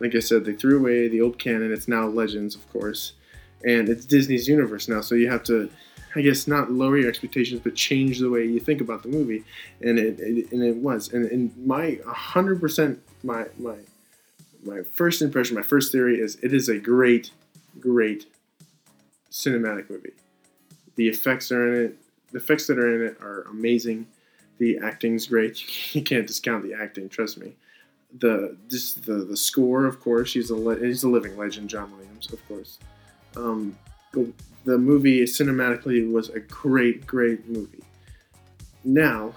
Like 0.00 0.14
I 0.14 0.20
said, 0.20 0.44
they 0.44 0.52
threw 0.52 0.78
away 0.78 1.08
the 1.08 1.20
old 1.20 1.38
canon. 1.38 1.72
It's 1.72 1.88
now 1.88 2.06
Legends, 2.06 2.54
of 2.54 2.70
course, 2.72 3.12
and 3.64 3.88
it's 3.88 4.06
Disney's 4.06 4.46
universe 4.48 4.88
now. 4.88 5.00
So 5.00 5.14
you 5.14 5.30
have 5.30 5.42
to 5.44 5.70
I 6.14 6.22
guess 6.22 6.48
not 6.48 6.72
lower 6.72 6.98
your 6.98 7.08
expectations, 7.08 7.60
but 7.62 7.74
change 7.74 8.18
the 8.18 8.30
way 8.30 8.44
you 8.44 8.60
think 8.60 8.80
about 8.80 9.02
the 9.02 9.08
movie, 9.08 9.44
and 9.80 9.98
it, 9.98 10.18
it 10.18 10.52
and 10.52 10.62
it 10.62 10.76
was, 10.76 11.12
and, 11.12 11.30
and 11.30 11.56
my 11.66 11.98
hundred 12.06 12.60
percent 12.60 13.00
my 13.22 13.46
my 13.58 13.76
my 14.64 14.82
first 14.94 15.22
impression, 15.22 15.54
my 15.54 15.62
first 15.62 15.92
theory 15.92 16.18
is 16.18 16.36
it 16.42 16.52
is 16.52 16.68
a 16.68 16.78
great, 16.78 17.30
great 17.78 18.26
cinematic 19.30 19.90
movie. 19.90 20.12
The 20.96 21.08
effects 21.08 21.52
are 21.52 21.74
in 21.74 21.84
it. 21.86 21.98
The 22.32 22.38
effects 22.38 22.66
that 22.66 22.78
are 22.78 22.94
in 22.94 23.12
it 23.12 23.20
are 23.20 23.42
amazing. 23.42 24.06
The 24.58 24.78
acting's 24.78 25.26
great. 25.26 25.62
You 25.94 26.02
can't 26.02 26.26
discount 26.26 26.64
the 26.64 26.74
acting. 26.74 27.08
Trust 27.08 27.38
me. 27.38 27.56
The 28.18 28.56
just 28.68 29.04
the 29.04 29.24
the 29.24 29.36
score, 29.36 29.86
of 29.86 30.00
course. 30.00 30.32
He's 30.32 30.50
a 30.50 30.78
he's 30.80 31.02
a 31.02 31.08
living 31.08 31.36
legend, 31.36 31.68
John 31.70 31.90
Williams, 31.96 32.32
of 32.32 32.46
course. 32.48 32.78
Um, 33.36 33.76
the, 34.12 34.32
the 34.64 34.78
movie 34.78 35.22
cinematically 35.24 36.10
was 36.10 36.30
a 36.30 36.40
great, 36.40 37.06
great 37.06 37.46
movie. 37.48 37.84
Now, 38.84 39.34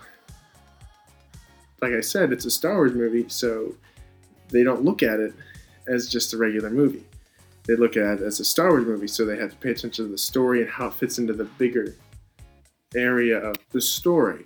like 1.82 1.94
I 1.94 2.02
said, 2.02 2.32
it's 2.32 2.46
a 2.46 2.52
Star 2.52 2.76
Wars 2.76 2.94
movie, 2.94 3.26
so 3.28 3.76
they 4.50 4.64
don't 4.64 4.84
look 4.84 5.04
at 5.04 5.20
it 5.20 5.34
as 5.88 6.08
just 6.08 6.34
a 6.34 6.38
regular 6.38 6.70
movie. 6.70 7.06
They 7.68 7.76
look 7.76 7.98
at 7.98 8.20
it 8.20 8.24
as 8.24 8.40
a 8.40 8.46
Star 8.46 8.70
Wars 8.70 8.86
movie, 8.86 9.08
so 9.08 9.26
they 9.26 9.38
have 9.38 9.52
to 9.52 9.58
pay 9.58 9.72
attention 9.72 10.06
to 10.06 10.12
the 10.12 10.18
story 10.18 10.62
and 10.62 10.70
how 10.70 10.88
it 10.88 10.94
fits 10.94 11.18
into 11.18 11.34
the 11.34 11.46
bigger 11.46 11.96
area 12.96 13.38
of 13.38 13.56
the 13.72 13.82
story. 13.82 14.46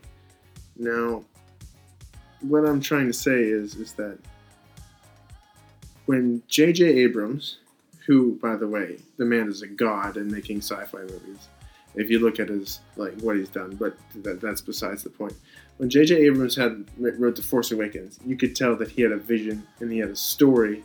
Now, 0.77 1.24
what 2.41 2.65
I'm 2.65 2.82
trying 2.82 3.08
to 3.08 3.13
say 3.13 3.44
is 3.44 3.75
is 3.75 3.94
that 3.94 4.17
when 6.05 6.44
J.J. 6.48 6.86
Abrams, 6.86 7.58
who, 8.05 8.38
by 8.41 8.55
the 8.55 8.67
way, 8.67 8.98
the 9.17 9.25
man 9.25 9.48
is 9.48 9.62
a 9.62 9.67
god 9.67 10.17
in 10.17 10.32
making 10.32 10.58
sci-fi 10.58 11.00
movies, 11.00 11.48
if 11.96 12.10
you 12.10 12.20
look 12.20 12.39
at 12.39 12.50
his 12.50 12.82
like 12.98 13.13
what 13.22 13.38
he's 13.38 13.50
done, 13.50 13.75
but 13.75 13.96
that, 14.24 14.41
that's 14.41 14.62
besides 14.62 15.03
the 15.03 15.10
point. 15.10 15.34
When 15.77 15.89
J.J. 15.89 16.15
Abrams 16.15 16.55
had 16.55 16.86
wrote 16.98 17.36
The 17.36 17.41
Force 17.41 17.72
Awakens, 17.72 18.20
you 18.25 18.38
could 18.38 18.55
tell 18.55 18.75
that 18.77 18.89
he 18.89 19.01
had 19.01 19.12
a 19.12 19.17
vision 19.17 19.65
and 19.79 19.91
he 19.91 20.00
had 20.00 20.10
a 20.10 20.15
story 20.15 20.84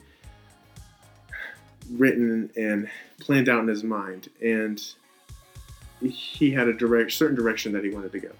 written 1.91 2.51
and 2.57 2.89
planned 3.21 3.49
out 3.49 3.61
in 3.61 3.69
his 3.69 3.85
mind, 3.85 4.29
and 4.43 4.83
he 6.01 6.51
had 6.51 6.69
a 6.69 6.73
direct 6.73 7.13
certain 7.13 7.37
direction 7.37 7.73
that 7.73 7.85
he 7.85 7.91
wanted 7.91 8.13
to 8.13 8.21
go. 8.21 8.31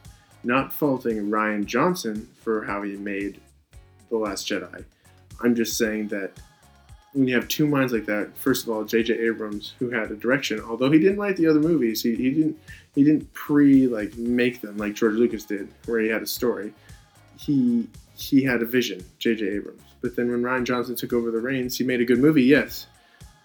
Not 0.43 0.73
faulting 0.73 1.31
Rian 1.31 1.67
Johnson 1.67 2.29
for 2.43 2.65
how 2.65 2.83
he 2.83 2.97
made 2.97 3.41
The 4.09 4.17
Last 4.17 4.49
Jedi. 4.49 4.85
I'm 5.43 5.55
just 5.55 5.77
saying 5.77 6.09
that 6.09 6.33
when 7.13 7.27
you 7.27 7.35
have 7.35 7.49
two 7.49 7.67
minds 7.67 7.93
like 7.93 8.07
that, 8.07 8.37
first 8.37 8.65
of 8.65 8.71
all, 8.71 8.85
J.J. 8.85 9.15
Abrams, 9.15 9.75
who 9.79 9.91
had 9.91 10.11
a 10.11 10.17
direction, 10.17 10.61
although 10.61 10.91
he 10.91 10.99
didn't 10.99 11.19
write 11.19 11.37
the 11.37 11.47
other 11.47 11.61
movies, 11.61 12.03
he, 12.03 12.15
he 12.15 12.31
didn't 12.31 12.59
he 12.95 13.05
didn't 13.05 13.33
pre 13.33 13.87
like 13.87 14.17
make 14.17 14.61
them 14.61 14.77
like 14.77 14.95
George 14.95 15.15
Lucas 15.15 15.45
did, 15.45 15.69
where 15.87 16.01
he 16.01 16.09
had 16.09 16.23
a 16.23 16.27
story. 16.27 16.73
He 17.37 17.89
he 18.15 18.45
had 18.45 18.63
a 18.63 18.67
vision, 18.67 19.05
J.J. 19.19 19.47
Abrams. 19.49 19.83
But 20.01 20.15
then 20.15 20.31
when 20.31 20.43
Rian 20.43 20.65
Johnson 20.65 20.95
took 20.95 21.13
over 21.13 21.31
the 21.31 21.41
reins, 21.41 21.77
he 21.77 21.85
made 21.85 22.01
a 22.01 22.05
good 22.05 22.19
movie, 22.19 22.45
yes, 22.45 22.87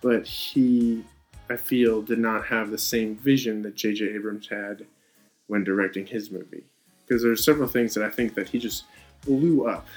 but 0.01 0.27
he, 0.27 1.03
I 1.49 1.57
feel, 1.57 2.01
did 2.01 2.19
not 2.19 2.45
have 2.45 2.71
the 2.71 2.77
same 2.77 3.15
vision 3.15 3.61
that 3.63 3.75
J.J. 3.75 4.13
Abrams 4.13 4.47
had 4.47 4.85
when 5.47 5.63
directing 5.63 6.05
his 6.05 6.31
movie. 6.31 6.65
Because 7.05 7.21
there's 7.21 7.43
several 7.43 7.67
things 7.67 7.93
that 7.93 8.03
I 8.03 8.09
think 8.09 8.33
that 8.35 8.49
he 8.49 8.59
just 8.59 8.85
blew 9.25 9.67
up 9.67 9.87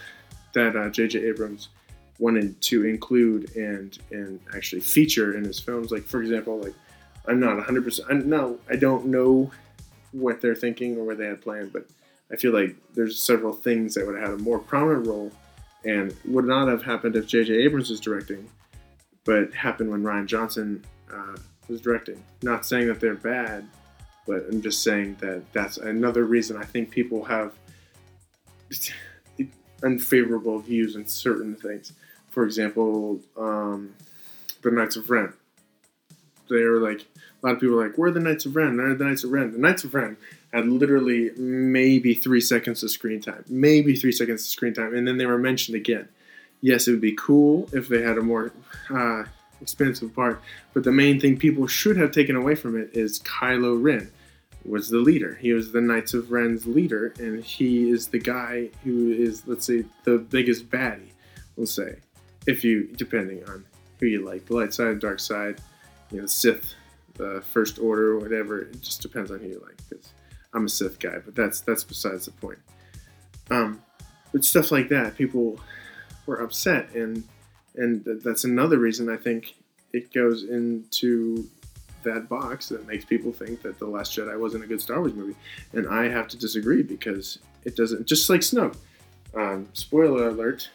that 0.54 0.76
uh, 0.76 0.90
J.J. 0.90 1.24
Abrams 1.24 1.68
wanted 2.18 2.60
to 2.60 2.84
include 2.84 3.54
and 3.56 3.96
and 4.10 4.40
actually 4.54 4.80
feature 4.80 5.36
in 5.36 5.44
his 5.44 5.60
films. 5.60 5.90
Like 5.90 6.04
for 6.04 6.20
example, 6.20 6.60
like 6.60 6.74
I'm 7.26 7.40
not 7.40 7.56
100. 7.56 7.84
percent 7.84 8.26
No, 8.26 8.58
I 8.68 8.76
don't 8.76 9.06
know 9.06 9.50
what 10.12 10.40
they're 10.40 10.54
thinking 10.54 10.96
or 10.96 11.04
what 11.04 11.18
they 11.18 11.26
had 11.26 11.40
planned, 11.40 11.72
but 11.72 11.86
I 12.32 12.36
feel 12.36 12.52
like 12.52 12.76
there's 12.94 13.20
several 13.20 13.52
things 13.52 13.94
that 13.94 14.06
would 14.06 14.18
have 14.18 14.30
had 14.30 14.40
a 14.40 14.42
more 14.42 14.58
prominent 14.58 15.06
role 15.06 15.30
and 15.84 16.14
would 16.24 16.44
not 16.44 16.68
have 16.68 16.82
happened 16.82 17.16
if 17.16 17.26
J.J. 17.26 17.54
Abrams 17.54 17.90
was 17.90 18.00
directing, 18.00 18.48
but 19.24 19.52
happened 19.54 19.90
when 19.90 20.02
Rian 20.02 20.26
Johnson 20.26 20.84
uh, 21.12 21.36
was 21.68 21.80
directing. 21.80 22.22
Not 22.42 22.66
saying 22.66 22.88
that 22.88 23.00
they're 23.00 23.14
bad, 23.14 23.66
but 24.28 24.44
I'm 24.48 24.62
just 24.62 24.84
saying 24.84 25.16
that 25.20 25.42
that's 25.52 25.78
another 25.78 26.24
reason 26.24 26.56
I 26.56 26.64
think 26.64 26.90
people 26.90 27.24
have 27.24 27.52
unfavorable 29.82 30.58
views 30.60 30.94
on 30.94 31.06
certain 31.06 31.56
things 31.56 31.92
for 32.38 32.44
example, 32.44 33.20
um, 33.36 33.94
the 34.62 34.70
Knights 34.70 34.94
of 34.94 35.10
Ren. 35.10 35.32
They 36.48 36.62
were 36.62 36.78
like 36.78 37.00
a 37.00 37.46
lot 37.46 37.54
of 37.54 37.60
people 37.60 37.80
are 37.80 37.88
like, 37.88 37.98
"Where 37.98 38.10
are 38.10 38.12
the 38.12 38.20
Knights 38.20 38.46
of 38.46 38.54
Ren? 38.54 38.76
Where 38.76 38.90
are 38.90 38.94
the 38.94 39.04
Knights 39.04 39.24
of 39.24 39.32
Ren?" 39.32 39.50
The 39.50 39.58
Knights 39.58 39.82
of 39.82 39.92
Ren 39.92 40.16
had 40.52 40.68
literally 40.68 41.32
maybe 41.36 42.14
three 42.14 42.40
seconds 42.40 42.84
of 42.84 42.90
screen 42.90 43.20
time, 43.20 43.44
maybe 43.48 43.96
three 43.96 44.12
seconds 44.12 44.42
of 44.42 44.46
screen 44.46 44.72
time, 44.72 44.94
and 44.94 45.06
then 45.06 45.18
they 45.18 45.26
were 45.26 45.36
mentioned 45.36 45.76
again. 45.76 46.08
Yes, 46.60 46.86
it 46.86 46.92
would 46.92 47.00
be 47.00 47.16
cool 47.18 47.68
if 47.72 47.88
they 47.88 48.02
had 48.02 48.18
a 48.18 48.22
more 48.22 48.52
uh, 48.88 49.24
expensive 49.60 50.14
part, 50.14 50.40
but 50.74 50.84
the 50.84 50.92
main 50.92 51.18
thing 51.18 51.36
people 51.36 51.66
should 51.66 51.96
have 51.96 52.12
taken 52.12 52.36
away 52.36 52.54
from 52.54 52.80
it 52.80 52.90
is 52.92 53.18
Kylo 53.18 53.82
Ren 53.82 54.12
was 54.68 54.88
the 54.88 54.98
leader. 54.98 55.34
He 55.34 55.52
was 55.52 55.72
the 55.72 55.80
Knights 55.80 56.14
of 56.14 56.30
Ren's 56.30 56.66
leader, 56.66 57.14
and 57.18 57.42
he 57.42 57.90
is 57.90 58.08
the 58.08 58.18
guy 58.18 58.70
who 58.84 59.12
is, 59.12 59.46
let's 59.46 59.66
say, 59.66 59.84
the 60.04 60.18
biggest 60.18 60.70
baddie. 60.70 61.12
We'll 61.56 61.66
say 61.66 61.96
if 62.46 62.64
you 62.64 62.88
depending 62.96 63.44
on 63.48 63.64
who 63.98 64.06
you 64.06 64.24
like, 64.24 64.46
the 64.46 64.54
light 64.54 64.72
side, 64.72 65.00
dark 65.00 65.20
side, 65.20 65.60
you 66.10 66.20
know, 66.20 66.26
Sith, 66.26 66.74
the 67.14 67.42
First 67.52 67.78
Order, 67.78 68.18
whatever. 68.18 68.60
It 68.60 68.80
just 68.80 69.02
depends 69.02 69.30
on 69.30 69.40
who 69.40 69.48
you 69.48 69.62
like. 69.66 69.76
Because 69.88 70.12
I'm 70.54 70.66
a 70.66 70.68
Sith 70.68 70.98
guy, 70.98 71.18
but 71.24 71.34
that's 71.34 71.60
that's 71.60 71.84
besides 71.84 72.26
the 72.26 72.32
point. 72.32 72.58
Um, 73.50 73.82
but 74.32 74.44
stuff 74.44 74.70
like 74.70 74.88
that, 74.88 75.16
people 75.16 75.60
were 76.26 76.40
upset, 76.40 76.90
and 76.94 77.24
and 77.74 78.04
that's 78.22 78.44
another 78.44 78.78
reason 78.78 79.08
I 79.08 79.16
think 79.16 79.54
it 79.92 80.12
goes 80.12 80.44
into 80.44 81.48
that 82.08 82.28
box 82.28 82.68
that 82.70 82.86
makes 82.86 83.04
people 83.04 83.32
think 83.32 83.62
that 83.62 83.78
the 83.78 83.86
Last 83.86 84.16
Jedi 84.16 84.38
wasn't 84.38 84.64
a 84.64 84.66
good 84.66 84.80
Star 84.80 85.00
Wars 85.00 85.14
movie, 85.14 85.36
and 85.72 85.88
I 85.88 86.08
have 86.08 86.28
to 86.28 86.36
disagree 86.36 86.82
because 86.82 87.38
it 87.64 87.76
doesn't. 87.76 88.06
Just 88.06 88.28
like 88.30 88.40
Snoke. 88.40 88.76
Um, 89.34 89.68
spoiler 89.74 90.28
alert: 90.28 90.70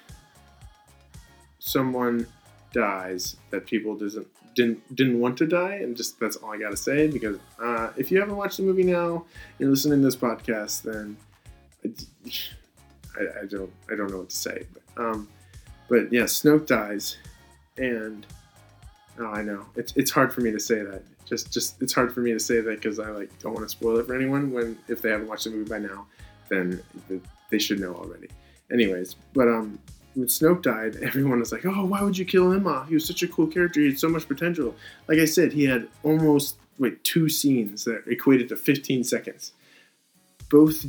someone 1.59 2.27
dies 2.71 3.37
that 3.49 3.65
people 3.65 3.95
doesn't 3.95 4.27
didn't 4.55 4.95
didn't 4.95 5.19
want 5.19 5.37
to 5.37 5.47
die, 5.47 5.75
and 5.75 5.97
just 5.97 6.19
that's 6.19 6.37
all 6.37 6.53
I 6.53 6.57
gotta 6.57 6.77
say. 6.77 7.07
Because 7.07 7.37
uh, 7.61 7.91
if 7.97 8.11
you 8.11 8.19
haven't 8.19 8.35
watched 8.35 8.57
the 8.57 8.63
movie 8.63 8.83
now, 8.83 9.25
you're 9.57 9.69
listening 9.69 9.99
to 9.99 10.05
this 10.05 10.15
podcast, 10.15 10.83
then 10.83 11.17
I, 11.83 13.21
I 13.41 13.45
don't 13.45 13.71
I 13.91 13.95
don't 13.95 14.11
know 14.11 14.19
what 14.19 14.29
to 14.29 14.35
say. 14.35 14.63
But, 14.73 15.03
um, 15.03 15.27
but 15.89 16.11
yeah, 16.13 16.23
Snoke 16.23 16.67
dies, 16.67 17.17
and 17.77 18.25
oh, 19.19 19.27
I 19.27 19.41
know 19.41 19.65
it's 19.75 19.93
it's 19.95 20.11
hard 20.11 20.33
for 20.33 20.41
me 20.41 20.51
to 20.51 20.59
say 20.59 20.81
that. 20.81 21.03
Just 21.25 21.51
just 21.51 21.81
it's 21.81 21.93
hard 21.93 22.13
for 22.13 22.21
me 22.21 22.31
to 22.33 22.39
say 22.39 22.61
that 22.61 22.81
because 22.81 22.99
I 22.99 23.09
like 23.09 23.37
don't 23.39 23.53
want 23.53 23.65
to 23.65 23.69
spoil 23.69 23.97
it 23.97 24.07
for 24.07 24.15
anyone. 24.15 24.51
When 24.51 24.77
if 24.87 25.01
they 25.01 25.09
haven't 25.09 25.27
watched 25.27 25.45
the 25.45 25.51
movie 25.51 25.69
by 25.69 25.79
now, 25.79 26.05
then 26.49 26.81
they 27.49 27.59
should 27.59 27.79
know 27.79 27.93
already. 27.93 28.27
Anyways, 28.71 29.15
but 29.33 29.47
um, 29.47 29.79
when 30.15 30.27
Snoke 30.27 30.61
died, 30.61 30.95
everyone 31.01 31.39
was 31.39 31.51
like, 31.51 31.65
"Oh, 31.65 31.85
why 31.85 32.01
would 32.01 32.17
you 32.17 32.25
kill 32.25 32.51
him 32.51 32.67
off? 32.67 32.87
He 32.87 32.95
was 32.95 33.05
such 33.05 33.23
a 33.23 33.27
cool 33.27 33.47
character. 33.47 33.79
He 33.79 33.87
had 33.87 33.99
so 33.99 34.09
much 34.09 34.27
potential." 34.27 34.75
Like 35.07 35.19
I 35.19 35.25
said, 35.25 35.53
he 35.53 35.65
had 35.65 35.87
almost 36.03 36.57
wait 36.79 37.03
two 37.03 37.29
scenes 37.29 37.85
that 37.85 38.03
equated 38.07 38.49
to 38.49 38.55
15 38.55 39.03
seconds. 39.03 39.53
Both, 40.49 40.85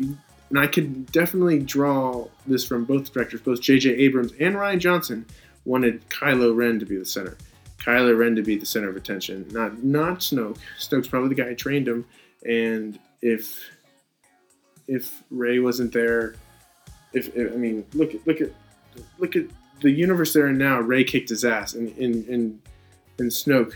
and 0.00 0.58
I 0.58 0.66
could 0.66 1.10
definitely 1.12 1.60
draw 1.60 2.28
this 2.46 2.64
from 2.66 2.84
both 2.84 3.12
directors. 3.12 3.40
Both 3.40 3.60
J.J. 3.60 3.90
Abrams 3.90 4.32
and 4.40 4.56
Rian 4.56 4.78
Johnson 4.78 5.26
wanted 5.64 6.08
Kylo 6.10 6.54
Ren 6.54 6.78
to 6.78 6.86
be 6.86 6.96
the 6.96 7.04
center. 7.04 7.36
Kylo 7.80 8.16
Ren 8.16 8.36
to 8.36 8.42
be 8.42 8.56
the 8.56 8.66
center 8.66 8.88
of 8.88 8.96
attention, 8.96 9.46
not 9.50 9.82
not 9.82 10.18
Snoke. 10.18 10.58
Snoke's 10.78 11.08
probably 11.08 11.30
the 11.30 11.34
guy 11.34 11.48
who 11.48 11.54
trained 11.54 11.88
him, 11.88 12.04
and 12.46 12.98
if 13.22 13.70
if 14.86 15.22
Rey 15.30 15.58
wasn't 15.60 15.92
there 15.92 16.34
if, 17.12 17.34
if 17.34 17.52
I 17.52 17.56
mean, 17.56 17.84
look 17.94 18.14
at 18.14 18.26
look 18.26 18.40
at 18.40 18.52
look 19.18 19.36
at 19.36 19.46
the 19.80 19.90
universe 19.90 20.32
they're 20.32 20.48
in 20.48 20.58
now. 20.58 20.80
Rey 20.80 21.04
kicked 21.04 21.28
his 21.28 21.44
ass, 21.44 21.74
and 21.74 21.96
and 21.98 22.26
and, 22.28 22.60
in 23.18 23.26
Snoke, 23.26 23.74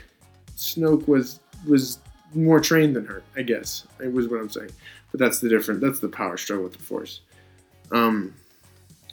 Snoke 0.56 1.06
was 1.08 1.40
was 1.66 1.98
more 2.34 2.60
trained 2.60 2.96
than 2.96 3.06
her. 3.06 3.22
I 3.36 3.42
guess 3.42 3.86
it 4.02 4.12
was 4.12 4.28
what 4.28 4.40
I'm 4.40 4.50
saying. 4.50 4.70
But 5.10 5.20
that's 5.20 5.40
the 5.40 5.48
different. 5.48 5.80
That's 5.80 6.00
the 6.00 6.08
power 6.08 6.36
struggle 6.36 6.64
with 6.64 6.74
the 6.74 6.82
Force. 6.82 7.20
Um, 7.92 8.34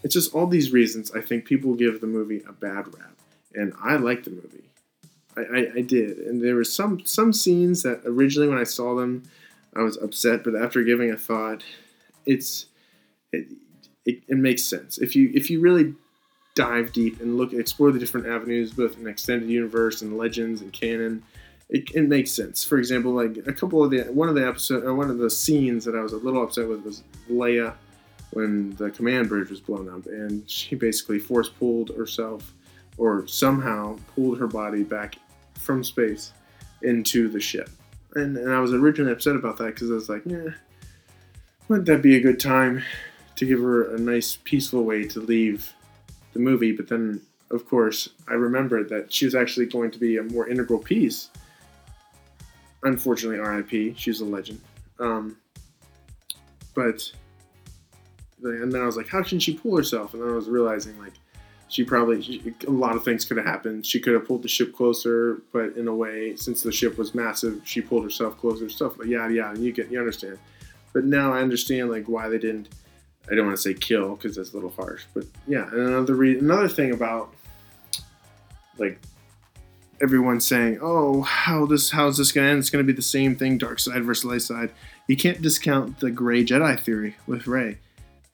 it's 0.04 0.14
just 0.14 0.34
all 0.34 0.48
these 0.48 0.72
reasons. 0.72 1.12
I 1.12 1.22
think 1.22 1.46
people 1.46 1.74
give 1.74 2.02
the 2.02 2.08
movie 2.08 2.44
a 2.48 2.54
bad 2.54 2.88
rap, 2.98 3.16
and 3.54 3.74
I 3.82 3.96
like 3.98 4.24
the 4.24 4.32
movie. 4.32 4.64
I, 5.38 5.42
I, 5.42 5.72
I 5.78 5.82
did, 5.82 6.18
and 6.18 6.44
there 6.44 6.56
were 6.56 6.64
some 6.64 7.06
some 7.06 7.34
scenes 7.34 7.84
that 7.84 8.02
originally 8.06 8.48
when 8.48 8.58
I 8.58 8.64
saw 8.64 8.96
them, 8.96 9.24
I 9.76 9.82
was 9.82 9.98
upset. 9.98 10.44
But 10.44 10.56
after 10.56 10.84
giving 10.84 11.12
a 11.12 11.18
thought, 11.18 11.64
it's 12.26 12.66
it, 13.32 13.48
it, 14.06 14.22
it 14.28 14.38
makes 14.38 14.64
sense 14.64 14.98
if 14.98 15.16
you 15.16 15.32
if 15.34 15.50
you 15.50 15.60
really 15.62 15.94
dive 16.54 16.92
deep 16.92 17.22
and 17.22 17.38
look 17.38 17.54
explore 17.54 17.94
the 17.94 18.00
different 18.00 18.28
avenues 18.28 18.74
both 18.74 19.00
in 19.00 19.08
extended 19.08 19.50
universe 19.50 20.02
and 20.02 20.18
legends 20.18 20.62
and 20.62 20.74
canon 20.74 21.24
it, 21.72 21.90
it 21.96 22.08
makes 22.08 22.32
sense. 22.32 22.64
For 22.64 22.78
example, 22.78 23.14
like 23.14 23.38
a 23.48 23.54
couple 23.54 23.84
of 23.84 23.90
the 23.90 24.04
one 24.04 24.30
of 24.30 24.36
the 24.36 24.46
episode, 24.46 24.86
uh, 24.86 24.94
one 24.94 25.10
of 25.10 25.18
the 25.18 25.30
scenes 25.30 25.86
that 25.86 25.96
I 25.96 26.02
was 26.02 26.14
a 26.14 26.18
little 26.18 26.44
upset 26.44 26.68
with 26.68 26.84
was 26.84 27.04
Leia 27.30 27.74
when 28.32 28.76
the 28.76 28.92
command 28.92 29.30
bridge 29.30 29.50
was 29.50 29.62
blown 29.62 29.90
up, 29.90 30.06
and 30.06 30.48
she 30.50 30.76
basically 30.76 31.18
force 31.18 31.50
pulled 31.50 31.90
herself, 31.96 32.54
or 33.02 33.26
somehow 33.26 33.98
pulled 34.14 34.38
her 34.38 34.46
body 34.46 34.84
back 34.84 35.16
from 35.56 35.84
space 35.84 36.34
into 36.84 37.28
the 37.30 37.40
ship. 37.40 37.68
And, 38.14 38.38
and 38.38 38.54
I 38.54 38.60
was 38.60 38.74
originally 38.74 39.12
upset 39.12 39.36
about 39.36 39.58
that 39.58 39.74
because 39.74 39.90
I 39.90 39.96
was 39.96 40.08
like, 40.08 40.22
yeah, 40.24 40.50
wouldn't 41.68 41.88
that 41.88 42.04
be 42.04 42.16
a 42.16 42.22
good 42.22 42.40
time 42.40 42.84
to 43.38 43.46
give 43.48 43.60
her 43.60 43.96
a 43.96 44.00
nice, 44.00 44.38
peaceful 44.44 44.84
way 44.84 45.08
to 45.08 45.20
leave 45.20 45.74
the 46.34 46.40
movie? 46.40 46.74
But 46.74 46.90
then, 46.90 47.20
of 47.50 47.68
course, 47.68 48.10
I 48.28 48.34
remembered 48.34 48.88
that 48.90 49.12
she 49.12 49.26
was 49.26 49.34
actually 49.34 49.66
going 49.66 49.90
to 49.90 49.98
be 49.98 50.18
a 50.18 50.24
more 50.24 50.48
integral 50.48 50.78
piece. 50.78 51.32
Unfortunately, 52.84 53.40
RIP, 53.40 53.98
she's 53.98 54.22
a 54.22 54.26
legend. 54.26 54.62
Um, 55.00 55.38
but, 56.76 57.12
and 58.44 58.72
then 58.72 58.80
I 58.80 58.86
was 58.86 58.96
like, 58.96 59.08
how 59.08 59.24
can 59.24 59.40
she 59.40 59.56
pull 59.56 59.76
herself? 59.76 60.14
And 60.14 60.22
then 60.22 60.30
I 60.30 60.36
was 60.36 60.50
realizing, 60.50 61.00
like, 61.00 61.14
she 61.72 61.86
probably 61.86 62.22
she, 62.22 62.54
a 62.68 62.70
lot 62.70 62.98
of 62.98 63.04
things 63.06 63.24
could 63.24 63.38
have 63.38 63.46
happened. 63.46 63.86
She 63.86 64.02
could 64.02 64.14
have 64.14 64.26
pulled 64.26 64.44
the 64.44 64.50
ship 64.50 64.76
closer, 64.76 65.42
but 65.54 65.78
in 65.78 65.88
a 65.88 65.96
way, 65.96 66.36
since 66.36 66.62
the 66.62 66.72
ship 66.72 66.98
was 66.98 67.16
massive, 67.16 67.62
she 67.64 67.80
pulled 67.80 68.04
herself 68.04 68.38
closer. 68.38 68.68
Stuff 68.68 69.00
like 69.00 69.08
yeah, 69.08 69.30
yeah. 69.30 69.54
You 69.54 69.72
get 69.72 69.90
you 69.90 69.98
understand. 69.98 70.38
But 70.92 71.06
now 71.06 71.32
I 71.32 71.42
understand 71.42 71.90
like 71.90 72.10
why 72.10 72.28
they 72.28 72.38
didn't. 72.38 72.68
I 73.32 73.36
don't 73.36 73.46
want 73.46 73.56
to 73.56 73.62
say 73.62 73.74
kill 73.74 74.16
because 74.16 74.36
that's 74.36 74.52
a 74.52 74.54
little 74.54 74.72
harsh, 74.72 75.06
but 75.14 75.24
yeah. 75.48 75.70
And 75.72 75.80
another 75.80 76.14
re- 76.14 76.38
another 76.38 76.68
thing 76.68 76.92
about 76.92 77.34
like 78.78 79.00
everyone 80.02 80.42
saying, 80.42 80.80
"Oh, 80.82 81.22
how 81.22 81.66
this 81.66 81.90
how's 81.90 82.18
this 82.18 82.34
gonna 82.34 82.48
end? 82.48 82.60
It's 82.60 82.70
gonna 82.70 82.84
be 82.84 82.92
the 82.92 83.02
same 83.02 83.38
thing, 83.38 83.58
dark 83.58 83.80
side 83.80 84.04
versus 84.04 84.26
light 84.26 84.42
side." 84.42 84.72
You 85.08 85.16
can't 85.16 85.42
discount 85.42 86.02
the 86.02 86.12
gray 86.12 86.44
Jedi 86.44 86.78
theory 86.78 87.16
with 87.28 87.48
Rey, 87.48 87.78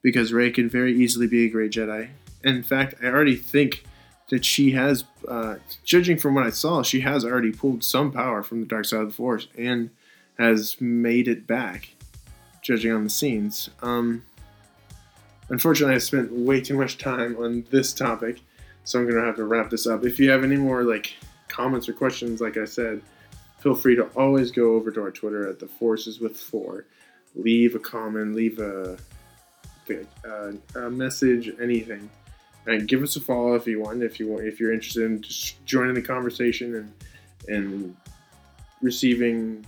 because 0.01 0.33
Rey 0.33 0.49
can 0.49 0.69
very 0.69 0.95
easily 0.95 1.27
be 1.27 1.45
a 1.45 1.49
gray 1.49 1.69
Jedi 1.69 2.09
in 2.43 2.63
fact, 2.63 2.95
I 3.01 3.07
already 3.07 3.35
think 3.35 3.83
that 4.29 4.43
she 4.43 4.71
has, 4.71 5.05
uh, 5.27 5.55
judging 5.83 6.17
from 6.17 6.35
what 6.35 6.45
I 6.45 6.49
saw, 6.49 6.83
she 6.83 7.01
has 7.01 7.23
already 7.23 7.51
pulled 7.51 7.83
some 7.83 8.11
power 8.11 8.43
from 8.43 8.61
the 8.61 8.67
dark 8.67 8.85
side 8.85 9.01
of 9.01 9.09
the 9.09 9.13
force 9.13 9.47
and 9.57 9.89
has 10.37 10.79
made 10.81 11.27
it 11.27 11.47
back, 11.47 11.95
judging 12.61 12.91
on 12.91 13.05
the 13.05 13.09
scenes. 13.09 13.69
Um, 13.81 14.23
unfortunately, 15.49 15.95
I 15.95 15.99
spent 15.99 16.31
way 16.31 16.61
too 16.61 16.77
much 16.77 16.97
time 16.97 17.37
on 17.37 17.65
this 17.71 17.93
topic, 17.93 18.41
so 18.83 18.99
I'm 18.99 19.09
gonna 19.09 19.25
have 19.25 19.37
to 19.37 19.45
wrap 19.45 19.69
this 19.69 19.87
up. 19.87 20.05
If 20.05 20.19
you 20.19 20.29
have 20.29 20.43
any 20.43 20.57
more 20.57 20.83
like 20.83 21.15
comments 21.47 21.87
or 21.87 21.93
questions, 21.93 22.41
like 22.41 22.57
I 22.57 22.65
said, 22.65 23.01
feel 23.59 23.75
free 23.75 23.95
to 23.95 24.07
always 24.15 24.51
go 24.51 24.75
over 24.75 24.91
to 24.91 25.01
our 25.01 25.11
Twitter 25.11 25.49
at 25.49 25.59
the 25.59 25.67
Forces 25.67 26.19
with 26.19 26.37
Four. 26.37 26.85
Leave 27.35 27.75
a 27.75 27.79
comment, 27.79 28.35
leave 28.35 28.59
a, 28.59 28.97
a, 30.25 30.53
a 30.79 30.89
message, 30.89 31.53
anything 31.61 32.09
and 32.67 32.87
give 32.87 33.01
us 33.01 33.15
a 33.15 33.21
follow 33.21 33.55
if 33.55 33.65
you 33.65 33.81
want. 33.81 34.03
If 34.03 34.19
you 34.19 34.27
want, 34.27 34.45
if 34.45 34.59
you're 34.59 34.73
interested 34.73 35.03
in 35.03 35.21
just 35.21 35.65
joining 35.65 35.95
the 35.95 36.01
conversation 36.01 36.75
and 36.75 36.93
and 37.47 37.95
receiving 38.81 39.65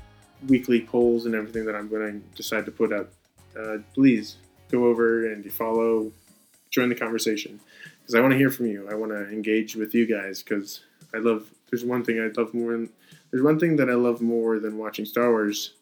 weekly 0.47 0.81
polls 0.81 1.25
and 1.25 1.33
everything 1.33 1.65
that 1.65 1.75
I'm 1.75 1.89
going 1.89 2.21
to 2.21 2.35
decide 2.35 2.65
to 2.65 2.71
put 2.71 2.93
up, 2.93 3.11
uh, 3.59 3.77
please 3.93 4.37
go 4.69 4.85
over 4.85 5.31
and 5.31 5.51
follow, 5.51 6.11
join 6.69 6.89
the 6.89 6.95
conversation 6.95 7.59
because 8.01 8.15
I 8.15 8.19
want 8.19 8.31
to 8.33 8.37
hear 8.37 8.49
from 8.49 8.67
you. 8.67 8.87
I 8.89 8.95
want 8.95 9.11
to 9.11 9.29
engage 9.29 9.75
with 9.75 9.93
you 9.93 10.05
guys 10.05 10.43
because 10.43 10.81
I 11.13 11.17
love. 11.17 11.49
There's 11.69 11.85
one 11.85 12.03
thing 12.03 12.19
I 12.19 12.29
love 12.39 12.53
more. 12.53 12.71
Than, 12.71 12.89
there's 13.31 13.43
one 13.43 13.59
thing 13.59 13.75
that 13.77 13.89
I 13.89 13.93
love 13.93 14.21
more 14.21 14.59
than 14.59 14.77
watching 14.77 15.05
Star 15.05 15.29
Wars 15.29 15.73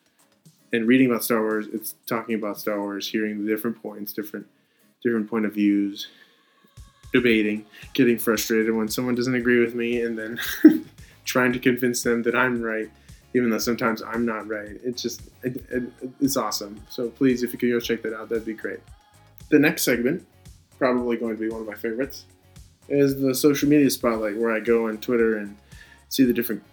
and 0.73 0.85
reading 0.87 1.09
about 1.09 1.23
Star 1.23 1.41
Wars. 1.41 1.67
It's 1.71 1.95
talking 2.05 2.35
about 2.35 2.59
Star 2.59 2.79
Wars, 2.79 3.09
hearing 3.09 3.43
the 3.43 3.49
different 3.49 3.81
points, 3.81 4.13
different 4.13 4.47
different 5.03 5.29
point 5.29 5.45
of 5.45 5.53
views, 5.53 6.07
debating, 7.13 7.65
getting 7.93 8.17
frustrated 8.17 8.73
when 8.73 8.87
someone 8.87 9.15
doesn't 9.15 9.35
agree 9.35 9.59
with 9.59 9.75
me, 9.75 10.01
and 10.01 10.17
then 10.17 10.39
trying 11.25 11.53
to 11.53 11.59
convince 11.59 12.03
them 12.03 12.23
that 12.23 12.35
I'm 12.35 12.61
right, 12.61 12.89
even 13.33 13.49
though 13.49 13.57
sometimes 13.57 14.01
I'm 14.01 14.25
not 14.25 14.47
right. 14.47 14.77
It's 14.83 15.01
just, 15.01 15.21
it, 15.43 15.63
it, 15.69 15.83
it's 16.19 16.37
awesome. 16.37 16.81
So 16.89 17.09
please, 17.09 17.43
if 17.43 17.53
you 17.53 17.59
could 17.59 17.71
go 17.71 17.79
check 17.79 18.01
that 18.03 18.13
out, 18.13 18.29
that'd 18.29 18.45
be 18.45 18.53
great. 18.53 18.79
The 19.49 19.59
next 19.59 19.83
segment, 19.83 20.25
probably 20.77 21.17
going 21.17 21.35
to 21.35 21.41
be 21.41 21.49
one 21.49 21.61
of 21.61 21.67
my 21.67 21.75
favorites, 21.75 22.25
is 22.89 23.19
the 23.19 23.33
social 23.33 23.69
media 23.69 23.89
spotlight, 23.89 24.37
where 24.37 24.51
I 24.51 24.59
go 24.59 24.87
on 24.87 24.97
Twitter 24.97 25.37
and 25.37 25.57
see 26.09 26.23
the 26.23 26.33
different 26.33 26.63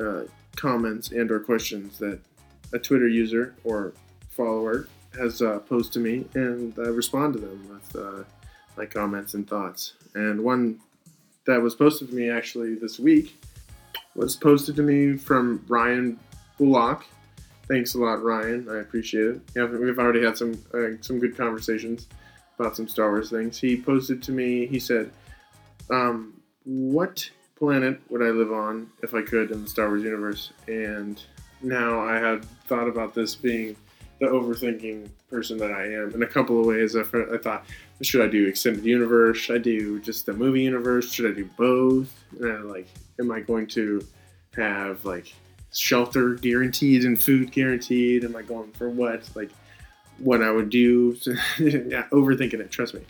uh, 0.00 0.22
comments 0.56 1.10
and 1.10 1.30
or 1.30 1.40
questions 1.40 1.98
that 1.98 2.20
a 2.72 2.78
Twitter 2.78 3.08
user 3.08 3.54
or 3.64 3.92
follower 4.30 4.88
has 5.18 5.42
uh, 5.42 5.58
posed 5.60 5.92
to 5.94 5.98
me, 5.98 6.26
and 6.34 6.74
I 6.78 6.88
respond 6.88 7.34
to 7.34 7.40
them 7.40 7.68
with. 7.68 7.96
Uh, 7.96 8.24
my 8.78 8.86
comments 8.86 9.34
and 9.34 9.48
thoughts. 9.48 9.94
And 10.14 10.42
one 10.42 10.80
that 11.46 11.60
was 11.60 11.74
posted 11.74 12.08
to 12.08 12.14
me 12.14 12.30
actually 12.30 12.76
this 12.76 12.98
week 12.98 13.36
was 14.14 14.36
posted 14.36 14.76
to 14.76 14.82
me 14.82 15.16
from 15.16 15.64
Ryan 15.68 16.18
Bullock. 16.58 17.04
Thanks 17.66 17.94
a 17.94 17.98
lot, 17.98 18.22
Ryan. 18.22 18.68
I 18.70 18.78
appreciate 18.78 19.26
it. 19.26 19.40
Yeah, 19.54 19.66
we've 19.66 19.98
already 19.98 20.24
had 20.24 20.38
some 20.38 20.62
uh, 20.72 21.00
some 21.00 21.18
good 21.18 21.36
conversations 21.36 22.06
about 22.58 22.76
some 22.76 22.88
Star 22.88 23.10
Wars 23.10 23.30
things. 23.30 23.58
He 23.58 23.80
posted 23.80 24.22
to 24.22 24.32
me. 24.32 24.66
He 24.66 24.80
said, 24.80 25.10
um, 25.90 26.40
"What 26.64 27.30
planet 27.56 28.00
would 28.08 28.22
I 28.22 28.30
live 28.30 28.52
on 28.52 28.90
if 29.02 29.12
I 29.14 29.22
could 29.22 29.50
in 29.50 29.62
the 29.62 29.68
Star 29.68 29.88
Wars 29.88 30.02
universe?" 30.02 30.52
And 30.66 31.22
now 31.62 32.00
I 32.00 32.16
have 32.16 32.44
thought 32.66 32.88
about 32.88 33.14
this 33.14 33.34
being 33.34 33.76
the 34.20 34.26
overthinking 34.26 35.08
person 35.30 35.58
that 35.58 35.70
I 35.70 35.84
am 35.84 36.12
in 36.14 36.22
a 36.22 36.26
couple 36.26 36.58
of 36.58 36.66
ways. 36.66 36.96
I, 36.96 37.02
I 37.02 37.38
thought, 37.38 37.64
should 38.02 38.24
I 38.24 38.28
do 38.28 38.46
extended 38.46 38.84
universe? 38.84 39.38
Should 39.38 39.56
I 39.56 39.58
do 39.58 40.00
just 40.00 40.26
the 40.26 40.32
movie 40.32 40.62
universe? 40.62 41.12
Should 41.12 41.30
I 41.30 41.34
do 41.34 41.48
both? 41.56 42.12
And 42.40 42.52
I, 42.52 42.60
like, 42.60 42.88
am 43.20 43.30
I 43.30 43.40
going 43.40 43.66
to 43.68 44.04
have 44.56 45.04
like 45.04 45.32
shelter 45.72 46.34
guaranteed 46.34 47.04
and 47.04 47.20
food 47.20 47.52
guaranteed? 47.52 48.24
Am 48.24 48.34
I 48.34 48.42
going 48.42 48.72
for 48.72 48.88
what? 48.88 49.28
Like, 49.34 49.50
what 50.18 50.42
I 50.42 50.50
would 50.50 50.70
do? 50.70 51.16
yeah, 51.58 52.06
overthinking 52.10 52.54
it. 52.54 52.70
Trust 52.70 52.94
me. 52.94 53.02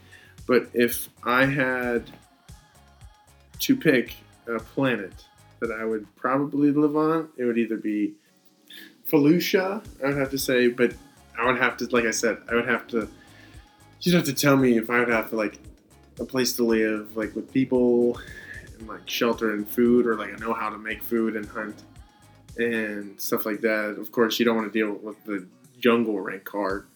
But 0.46 0.68
if 0.74 1.08
I 1.24 1.44
had 1.44 2.10
to 3.60 3.76
pick 3.76 4.14
a 4.46 4.58
planet 4.58 5.12
that 5.60 5.70
I 5.70 5.84
would 5.84 6.06
probably 6.16 6.70
live 6.70 6.96
on, 6.96 7.28
it 7.36 7.44
would 7.44 7.58
either 7.58 7.76
be 7.76 8.14
Felucia, 9.08 9.84
I 10.02 10.08
would 10.08 10.18
have 10.18 10.30
to 10.30 10.38
say, 10.38 10.68
but 10.68 10.92
I 11.38 11.46
would 11.46 11.58
have 11.58 11.76
to, 11.78 11.86
like 11.86 12.04
I 12.04 12.10
said, 12.10 12.38
I 12.50 12.54
would 12.54 12.68
have 12.68 12.86
to. 12.88 13.08
You'd 14.00 14.14
have 14.14 14.24
to 14.24 14.34
tell 14.34 14.56
me 14.56 14.76
if 14.76 14.90
I 14.90 15.00
would 15.00 15.08
have 15.08 15.30
to 15.30 15.36
like 15.36 15.58
a 16.20 16.24
place 16.24 16.54
to 16.54 16.64
live, 16.64 17.16
like 17.16 17.34
with 17.34 17.52
people 17.52 18.20
and 18.78 18.88
like 18.88 19.08
shelter 19.08 19.54
and 19.54 19.68
food, 19.68 20.06
or 20.06 20.16
like 20.16 20.32
I 20.32 20.36
know 20.36 20.52
how 20.52 20.70
to 20.70 20.78
make 20.78 21.02
food 21.02 21.36
and 21.36 21.46
hunt 21.46 21.82
and 22.58 23.20
stuff 23.20 23.46
like 23.46 23.60
that. 23.62 23.96
Of 23.98 24.12
course, 24.12 24.38
you 24.38 24.44
don't 24.44 24.56
want 24.56 24.72
to 24.72 24.78
deal 24.78 24.92
with 24.92 25.22
the 25.24 25.46
jungle 25.78 26.20
rancor 26.20 26.86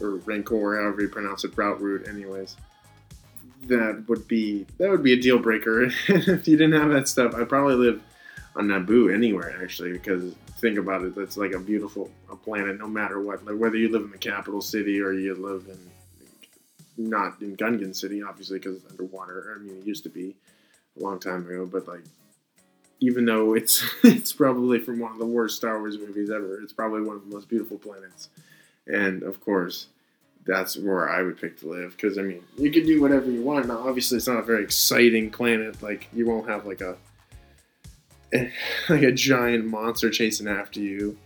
or 0.00 0.16
rancor, 0.24 0.80
however 0.80 1.02
you 1.02 1.08
pronounce 1.08 1.44
it, 1.44 1.56
route 1.56 1.80
route. 1.80 2.08
Anyways, 2.08 2.56
that 3.66 4.04
would 4.08 4.26
be 4.26 4.66
that 4.78 4.90
would 4.90 5.02
be 5.02 5.12
a 5.12 5.20
deal 5.20 5.38
breaker. 5.38 5.84
if 6.08 6.48
you 6.48 6.56
didn't 6.56 6.80
have 6.80 6.90
that 6.90 7.08
stuff, 7.08 7.34
I'd 7.34 7.48
probably 7.48 7.74
live 7.74 8.02
on 8.56 8.68
Naboo 8.68 9.14
anywhere 9.14 9.56
actually, 9.62 9.92
because 9.92 10.34
think 10.58 10.78
about 10.78 11.02
it, 11.02 11.14
that's 11.14 11.36
like 11.36 11.52
a 11.52 11.58
beautiful 11.58 12.10
a 12.30 12.36
planet, 12.36 12.78
no 12.78 12.88
matter 12.88 13.20
what. 13.20 13.44
Like 13.44 13.56
whether 13.56 13.76
you 13.76 13.90
live 13.90 14.02
in 14.02 14.10
the 14.10 14.18
capital 14.18 14.60
city 14.60 15.00
or 15.00 15.12
you 15.12 15.34
live 15.34 15.66
in 15.68 15.78
not 17.10 17.40
in 17.40 17.56
Gungan 17.56 17.94
City, 17.94 18.22
obviously 18.22 18.58
because 18.58 18.76
it's 18.76 18.90
underwater. 18.90 19.54
I 19.56 19.62
mean, 19.62 19.78
it 19.78 19.86
used 19.86 20.02
to 20.02 20.08
be 20.08 20.34
a 20.98 21.02
long 21.02 21.20
time 21.20 21.46
ago, 21.46 21.64
but 21.64 21.86
like 21.86 22.02
even 23.00 23.24
though 23.24 23.54
it's 23.54 23.84
it's 24.02 24.32
probably 24.32 24.80
from 24.80 24.98
one 24.98 25.12
of 25.12 25.18
the 25.18 25.26
worst 25.26 25.56
Star 25.56 25.78
Wars 25.78 25.96
movies 25.96 26.30
ever, 26.30 26.60
it's 26.60 26.72
probably 26.72 27.02
one 27.02 27.16
of 27.16 27.28
the 27.28 27.34
most 27.34 27.48
beautiful 27.48 27.78
planets. 27.78 28.28
And 28.86 29.22
of 29.22 29.40
course, 29.40 29.86
that's 30.44 30.76
where 30.76 31.08
I 31.08 31.22
would 31.22 31.38
pick 31.40 31.60
to 31.60 31.68
live 31.68 31.92
because 31.92 32.18
I 32.18 32.22
mean, 32.22 32.42
you 32.56 32.72
can 32.72 32.84
do 32.84 33.00
whatever 33.00 33.30
you 33.30 33.42
want. 33.42 33.68
Now, 33.68 33.86
obviously, 33.86 34.16
it's 34.16 34.26
not 34.26 34.38
a 34.38 34.42
very 34.42 34.64
exciting 34.64 35.30
planet. 35.30 35.80
Like 35.82 36.08
you 36.12 36.26
won't 36.26 36.48
have 36.48 36.66
like 36.66 36.80
a 36.80 36.96
like 38.88 39.02
a 39.02 39.12
giant 39.12 39.66
monster 39.66 40.10
chasing 40.10 40.48
after 40.48 40.80
you 40.80 41.16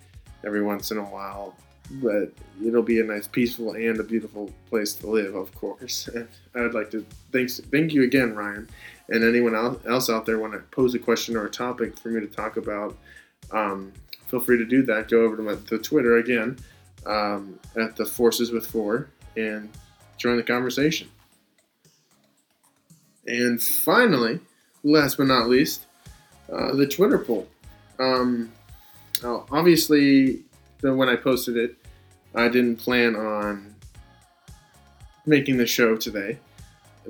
every 0.45 0.62
once 0.62 0.91
in 0.91 0.99
a 0.99 1.05
while. 1.05 1.55
But 1.91 2.33
it'll 2.65 2.83
be 2.83 3.01
a 3.01 3.05
nice, 3.05 3.27
peaceful, 3.27 3.73
and 3.73 3.99
a 3.99 4.05
beautiful 4.05 4.51
place 4.71 4.95
to 4.95 5.09
live, 5.09 5.35
of 5.35 5.55
course. 5.55 6.09
And 6.15 6.29
I 6.55 6.61
would 6.61 6.75
like 6.75 6.91
to 6.91 7.05
thanks 7.33 7.61
thank 7.71 7.93
you 7.93 8.03
again, 8.03 8.35
Ryan, 8.35 8.69
and 9.09 9.25
anyone 9.25 9.55
else 9.55 10.09
out 10.11 10.27
there 10.27 10.38
want 10.38 10.53
to 10.53 10.61
pose 10.71 10.95
a 10.95 10.99
question 10.99 11.37
or 11.37 11.47
a 11.47 11.51
topic 11.51 11.99
for 11.99 12.09
me 12.09 12.21
to 12.21 12.27
talk 12.27 12.57
about. 12.57 12.97
Um, 13.51 13.93
feel 14.29 14.41
free 14.41 14.59
to 14.59 14.65
do 14.65 14.83
that. 14.85 15.09
Go 15.09 15.23
over 15.23 15.37
to 15.37 15.43
my, 15.43 15.55
the 15.55 15.79
Twitter 15.79 16.19
again 16.19 16.59
um, 17.07 17.59
at 17.77 17.97
the 17.97 18.07
Forces 18.07 18.51
with 18.51 18.67
Four 18.67 19.09
and 19.37 19.71
join 20.19 20.37
the 20.37 20.43
conversation. 20.43 21.09
And 23.27 23.62
finally, 23.62 24.41
last 24.83 25.17
but 25.17 25.27
not 25.27 25.49
least, 25.49 25.87
uh, 26.53 26.75
the 26.75 26.87
Twitter 26.87 27.19
poll. 27.19 27.49
Um, 27.99 28.53
obviously, 29.25 30.43
the, 30.81 30.95
when 30.95 31.09
I 31.09 31.17
posted 31.17 31.57
it, 31.57 31.77
I 32.35 32.49
didn't 32.49 32.77
plan 32.77 33.15
on 33.17 33.75
making 35.27 35.57
the 35.57 35.67
show 35.67 35.97
today 35.97 36.38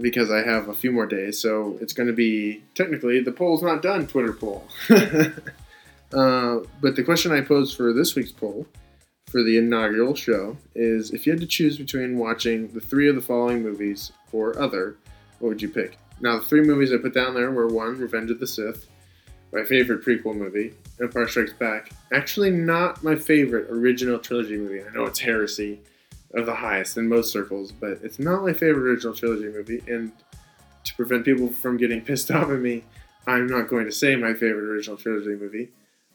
because 0.01 0.31
I 0.31 0.43
have 0.43 0.69
a 0.69 0.75
few 0.75 0.93
more 0.93 1.07
days. 1.07 1.39
So 1.39 1.79
it's 1.81 1.93
going 1.93 2.07
to 2.07 2.13
be 2.13 2.63
technically 2.75 3.21
the 3.21 3.33
poll's 3.33 3.63
not 3.63 3.83
done. 3.83 4.07
Twitter 4.07 4.33
poll. 4.33 4.67
uh, 4.91 6.61
but 6.81 6.97
the 6.97 7.03
question 7.05 7.33
I 7.33 7.41
posed 7.41 7.77
for 7.77 7.93
this 7.93 8.15
week's 8.15 8.33
poll 8.33 8.67
for 9.27 9.43
the 9.43 9.57
inaugural 9.57 10.15
show 10.15 10.57
is 10.75 11.11
if 11.11 11.27
you 11.27 11.33
had 11.33 11.41
to 11.41 11.47
choose 11.47 11.79
between 11.79 12.19
watching 12.19 12.69
the 12.69 12.81
three 12.81 13.09
of 13.09 13.15
the 13.15 13.23
following 13.23 13.63
movies 13.63 14.13
or 14.33 14.59
other, 14.59 14.97
what 15.39 15.49
would 15.49 15.63
you 15.63 15.69
pick? 15.69 15.99
Now, 16.21 16.39
the 16.39 16.45
three 16.45 16.61
movies 16.61 16.93
I 16.93 16.99
put 16.99 17.15
down 17.15 17.35
there 17.35 17.51
were 17.51 17.67
one, 17.67 17.99
Revenge 17.99 18.31
of 18.31 18.39
the 18.39 18.47
Sith, 18.47 18.87
my 19.53 19.65
favorite 19.65 20.05
prequel 20.05 20.35
movie, 20.35 20.75
Empire 21.01 21.29
Strikes 21.29 21.53
Back. 21.53 21.93
Actually, 22.13 22.51
not 22.51 23.03
my 23.05 23.15
favorite 23.15 23.71
original 23.71 24.19
trilogy 24.19 24.57
movie. 24.57 24.83
I 24.83 24.91
know 24.93 25.05
it's 25.05 25.21
heresy 25.21 25.81
of 26.35 26.47
the 26.47 26.55
highest 26.55 26.97
in 26.97 27.09
most 27.09 27.31
circles, 27.31 27.73
but 27.73 27.99
it's 28.03 28.19
not 28.19 28.43
my 28.43 28.53
favorite 28.53 28.91
original 28.91 29.15
trilogy 29.15 29.49
movie. 29.49 29.83
And 29.87 30.13
to 30.85 30.95
prevent 30.95 31.25
people 31.25 31.49
from 31.49 31.77
getting 31.77 32.01
pissed 32.05 32.31
off 32.31 32.51
at 32.51 32.61
me, 32.61 32.85
I'm 33.27 33.47
not 33.47 33.69
going 33.69 33.85
to 33.85 33.93
say 33.93 34.17
my 34.17 34.33
favorite 34.33 34.65
original 34.65 34.97
trilogy 34.97 35.37
movie. 35.37 35.69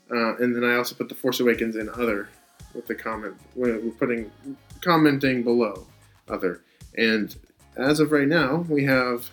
Uh, 0.10 0.36
and 0.38 0.56
then 0.56 0.64
I 0.64 0.76
also 0.76 0.96
put 0.96 1.10
The 1.10 1.16
Force 1.16 1.40
Awakens 1.40 1.76
in 1.76 1.90
other 1.90 2.30
with 2.74 2.88
the 2.88 2.96
comment. 2.96 3.36
We're 3.56 3.80
putting 4.00 4.32
commenting 4.82 5.44
below 5.44 5.86
other. 6.28 6.62
And 6.98 7.36
as 7.76 8.00
of 8.00 8.12
right 8.12 8.28
now, 8.28 8.66
we 8.70 8.84
have 8.86 9.30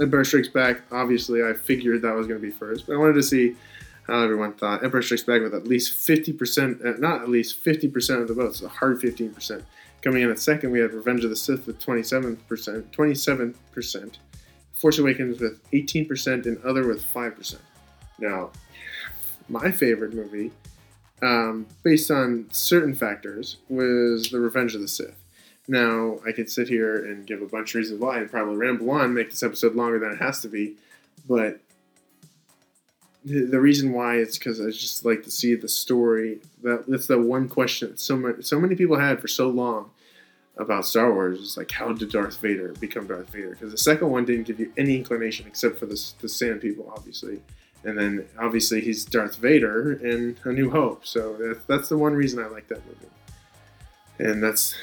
Empire 0.00 0.24
Strikes 0.24 0.48
Back. 0.48 0.82
Obviously, 0.90 1.42
I 1.42 1.52
figured 1.52 2.02
that 2.02 2.14
was 2.14 2.26
going 2.26 2.40
to 2.40 2.46
be 2.46 2.52
first, 2.52 2.86
but 2.86 2.94
I 2.94 2.96
wanted 2.96 3.14
to 3.14 3.22
see 3.22 3.56
how 4.06 4.22
everyone 4.22 4.54
thought. 4.54 4.82
Empire 4.84 5.02
Strikes 5.02 5.22
Back 5.22 5.42
with 5.42 5.54
at 5.54 5.66
least 5.66 5.94
50%, 6.06 6.84
uh, 6.84 6.98
not 6.98 7.22
at 7.22 7.28
least 7.28 7.62
50% 7.64 8.22
of 8.22 8.28
the 8.28 8.34
votes, 8.34 8.62
a 8.62 8.68
hard 8.68 9.00
15%. 9.00 9.62
Coming 10.02 10.22
in 10.22 10.30
at 10.30 10.40
second, 10.40 10.70
we 10.70 10.80
had 10.80 10.94
Revenge 10.94 11.24
of 11.24 11.30
the 11.30 11.36
Sith 11.36 11.66
with 11.66 11.78
27%, 11.78 12.38
27%. 12.90 14.14
Force 14.72 14.98
Awakens 14.98 15.40
with 15.40 15.62
18%, 15.72 16.46
and 16.46 16.64
Other 16.64 16.86
with 16.86 17.02
5%. 17.02 17.56
Now, 18.18 18.50
my 19.48 19.70
favorite 19.70 20.14
movie, 20.14 20.52
um, 21.22 21.66
based 21.82 22.10
on 22.10 22.46
certain 22.50 22.94
factors, 22.94 23.58
was 23.68 24.30
The 24.30 24.40
Revenge 24.40 24.74
of 24.74 24.80
the 24.80 24.88
Sith. 24.88 25.19
Now, 25.70 26.18
I 26.26 26.32
could 26.32 26.50
sit 26.50 26.66
here 26.66 26.96
and 26.96 27.24
give 27.24 27.42
a 27.42 27.46
bunch 27.46 27.70
of 27.70 27.74
reasons 27.76 28.00
why 28.00 28.18
and 28.18 28.28
probably 28.28 28.56
ramble 28.56 28.90
on, 28.90 29.14
make 29.14 29.30
this 29.30 29.44
episode 29.44 29.76
longer 29.76 30.00
than 30.00 30.10
it 30.10 30.18
has 30.18 30.40
to 30.40 30.48
be, 30.48 30.74
but 31.28 31.60
the, 33.24 33.60
reason 33.60 33.92
why 33.92 34.16
is 34.16 34.36
because 34.36 34.60
I 34.60 34.70
just 34.70 35.04
like 35.04 35.22
to 35.22 35.30
see 35.30 35.54
the 35.54 35.68
story. 35.68 36.40
That 36.64 36.88
that's 36.88 37.06
the 37.06 37.20
one 37.20 37.48
question 37.48 37.90
that 37.90 38.00
so 38.00 38.16
many 38.16 38.42
so 38.42 38.58
many 38.58 38.74
people 38.74 38.98
had 38.98 39.20
for 39.20 39.28
so 39.28 39.48
long 39.48 39.90
about 40.56 40.86
Star 40.86 41.12
Wars 41.12 41.38
is 41.38 41.56
like, 41.56 41.70
how 41.70 41.92
did 41.92 42.10
Darth 42.10 42.38
Vader 42.38 42.72
become 42.80 43.06
Darth 43.06 43.30
Vader? 43.30 43.50
Because 43.50 43.70
the 43.70 43.78
second 43.78 44.10
one 44.10 44.24
didn't 44.24 44.48
give 44.48 44.58
you 44.58 44.72
any 44.76 44.96
inclination 44.96 45.46
except 45.46 45.78
for 45.78 45.86
the 45.86 46.12
the 46.20 46.28
Sand 46.28 46.62
People, 46.62 46.92
obviously, 46.96 47.40
and 47.84 47.96
then 47.96 48.26
obviously 48.40 48.80
he's 48.80 49.04
Darth 49.04 49.36
Vader 49.36 49.92
in 49.92 50.36
A 50.42 50.50
New 50.50 50.70
Hope. 50.70 51.06
So 51.06 51.54
that's 51.68 51.88
the 51.88 51.96
one 51.96 52.14
reason 52.14 52.42
I 52.42 52.48
like 52.48 52.66
that 52.68 52.84
movie, 52.86 53.12
and 54.18 54.42
that's 54.42 54.74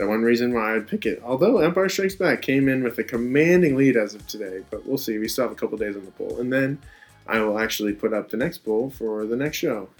the 0.00 0.06
one 0.06 0.22
reason 0.22 0.54
why 0.54 0.74
I'd 0.74 0.88
pick 0.88 1.04
it. 1.04 1.20
Although 1.22 1.58
Empire 1.58 1.90
Strikes 1.90 2.14
Back 2.14 2.40
came 2.40 2.70
in 2.70 2.82
with 2.82 2.96
a 2.98 3.04
commanding 3.04 3.76
lead 3.76 3.98
as 3.98 4.14
of 4.14 4.26
today, 4.26 4.64
but 4.70 4.86
we'll 4.86 4.96
see. 4.96 5.18
We 5.18 5.28
still 5.28 5.44
have 5.44 5.52
a 5.52 5.54
couple 5.54 5.76
days 5.76 5.94
on 5.94 6.06
the 6.06 6.10
poll, 6.12 6.40
and 6.40 6.50
then 6.50 6.78
I 7.26 7.40
will 7.40 7.58
actually 7.58 7.92
put 7.92 8.14
up 8.14 8.30
the 8.30 8.38
next 8.38 8.64
poll 8.64 8.88
for 8.88 9.26
the 9.26 9.36
next 9.36 9.58
show. 9.58 9.90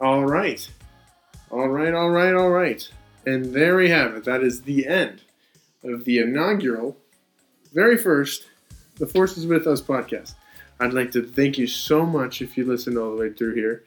All 0.00 0.24
right, 0.24 0.66
all 1.50 1.68
right, 1.68 1.92
all 1.92 2.08
right, 2.08 2.34
all 2.34 2.48
right, 2.48 2.88
and 3.26 3.52
there 3.52 3.76
we 3.76 3.90
have 3.90 4.14
it. 4.14 4.24
That 4.24 4.42
is 4.42 4.62
the 4.62 4.86
end 4.86 5.20
of 5.84 6.06
the 6.06 6.20
inaugural, 6.20 6.96
very 7.74 7.98
first, 7.98 8.46
The 8.96 9.06
Force 9.06 9.36
is 9.36 9.46
with 9.46 9.66
Us 9.66 9.82
podcast. 9.82 10.32
I'd 10.80 10.94
like 10.94 11.10
to 11.10 11.22
thank 11.22 11.58
you 11.58 11.66
so 11.66 12.06
much 12.06 12.40
if 12.40 12.56
you 12.56 12.64
listened 12.64 12.96
all 12.96 13.10
the 13.10 13.20
way 13.20 13.32
through 13.34 13.54
here, 13.54 13.84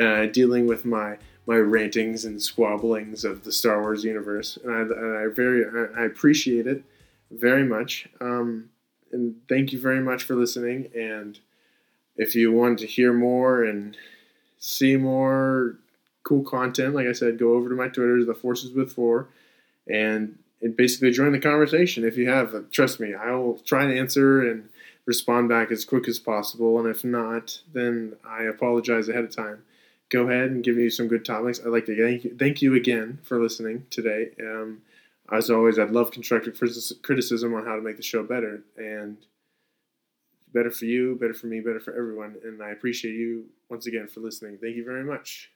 uh, 0.00 0.26
dealing 0.26 0.68
with 0.68 0.84
my 0.84 1.18
my 1.48 1.56
rantings 1.56 2.26
and 2.26 2.42
squabblings 2.42 3.24
of 3.24 3.42
the 3.42 3.50
Star 3.50 3.80
Wars 3.80 4.04
universe, 4.04 4.58
and 4.62 4.70
I, 4.70 4.80
and 4.80 5.18
I 5.18 5.34
very 5.34 5.64
I 5.96 6.04
appreciate 6.04 6.66
it 6.66 6.84
very 7.30 7.64
much. 7.64 8.06
Um, 8.20 8.68
and 9.10 9.34
thank 9.48 9.72
you 9.72 9.80
very 9.80 10.00
much 10.00 10.24
for 10.24 10.34
listening. 10.34 10.90
And 10.94 11.40
if 12.16 12.34
you 12.34 12.52
want 12.52 12.78
to 12.80 12.86
hear 12.86 13.14
more 13.14 13.64
and 13.64 13.96
see 14.58 14.98
more 14.98 15.76
cool 16.22 16.44
content, 16.44 16.94
like 16.94 17.06
I 17.06 17.12
said, 17.12 17.38
go 17.38 17.54
over 17.54 17.70
to 17.70 17.74
my 17.74 17.88
Twitter, 17.88 18.22
The 18.22 18.34
Forces 18.34 18.72
with 18.72 18.92
Four, 18.92 19.28
and 19.90 20.38
and 20.60 20.76
basically 20.76 21.12
join 21.12 21.32
the 21.32 21.38
conversation. 21.38 22.04
If 22.04 22.18
you 22.18 22.28
have, 22.28 22.70
trust 22.70 23.00
me, 23.00 23.14
I 23.14 23.30
will 23.30 23.58
try 23.60 23.84
and 23.84 23.98
answer 23.98 24.46
and 24.46 24.68
respond 25.06 25.48
back 25.48 25.70
as 25.70 25.86
quick 25.86 26.08
as 26.08 26.18
possible. 26.18 26.78
And 26.78 26.88
if 26.88 27.04
not, 27.04 27.62
then 27.72 28.16
I 28.28 28.42
apologize 28.42 29.08
ahead 29.08 29.24
of 29.24 29.34
time 29.34 29.62
go 30.10 30.28
ahead 30.28 30.50
and 30.50 30.64
give 30.64 30.76
you 30.76 30.90
some 30.90 31.08
good 31.08 31.24
topics. 31.24 31.60
I'd 31.60 31.68
like 31.68 31.86
to 31.86 31.96
thank 31.96 32.24
you, 32.24 32.36
thank 32.38 32.62
you 32.62 32.74
again 32.74 33.18
for 33.22 33.40
listening 33.40 33.86
today. 33.90 34.30
Um, 34.40 34.82
as 35.30 35.50
always, 35.50 35.78
I'd 35.78 35.90
love 35.90 36.10
constructive 36.10 36.58
criticism 37.02 37.54
on 37.54 37.66
how 37.66 37.76
to 37.76 37.82
make 37.82 37.96
the 37.96 38.02
show 38.02 38.22
better 38.22 38.62
and 38.76 39.18
better 40.52 40.70
for 40.70 40.86
you, 40.86 41.16
better 41.16 41.34
for 41.34 41.46
me, 41.46 41.60
better 41.60 41.80
for 41.80 41.92
everyone. 41.92 42.36
And 42.44 42.62
I 42.62 42.70
appreciate 42.70 43.12
you 43.14 43.46
once 43.68 43.86
again 43.86 44.08
for 44.08 44.20
listening. 44.20 44.58
Thank 44.58 44.76
you 44.76 44.84
very 44.84 45.04
much. 45.04 45.50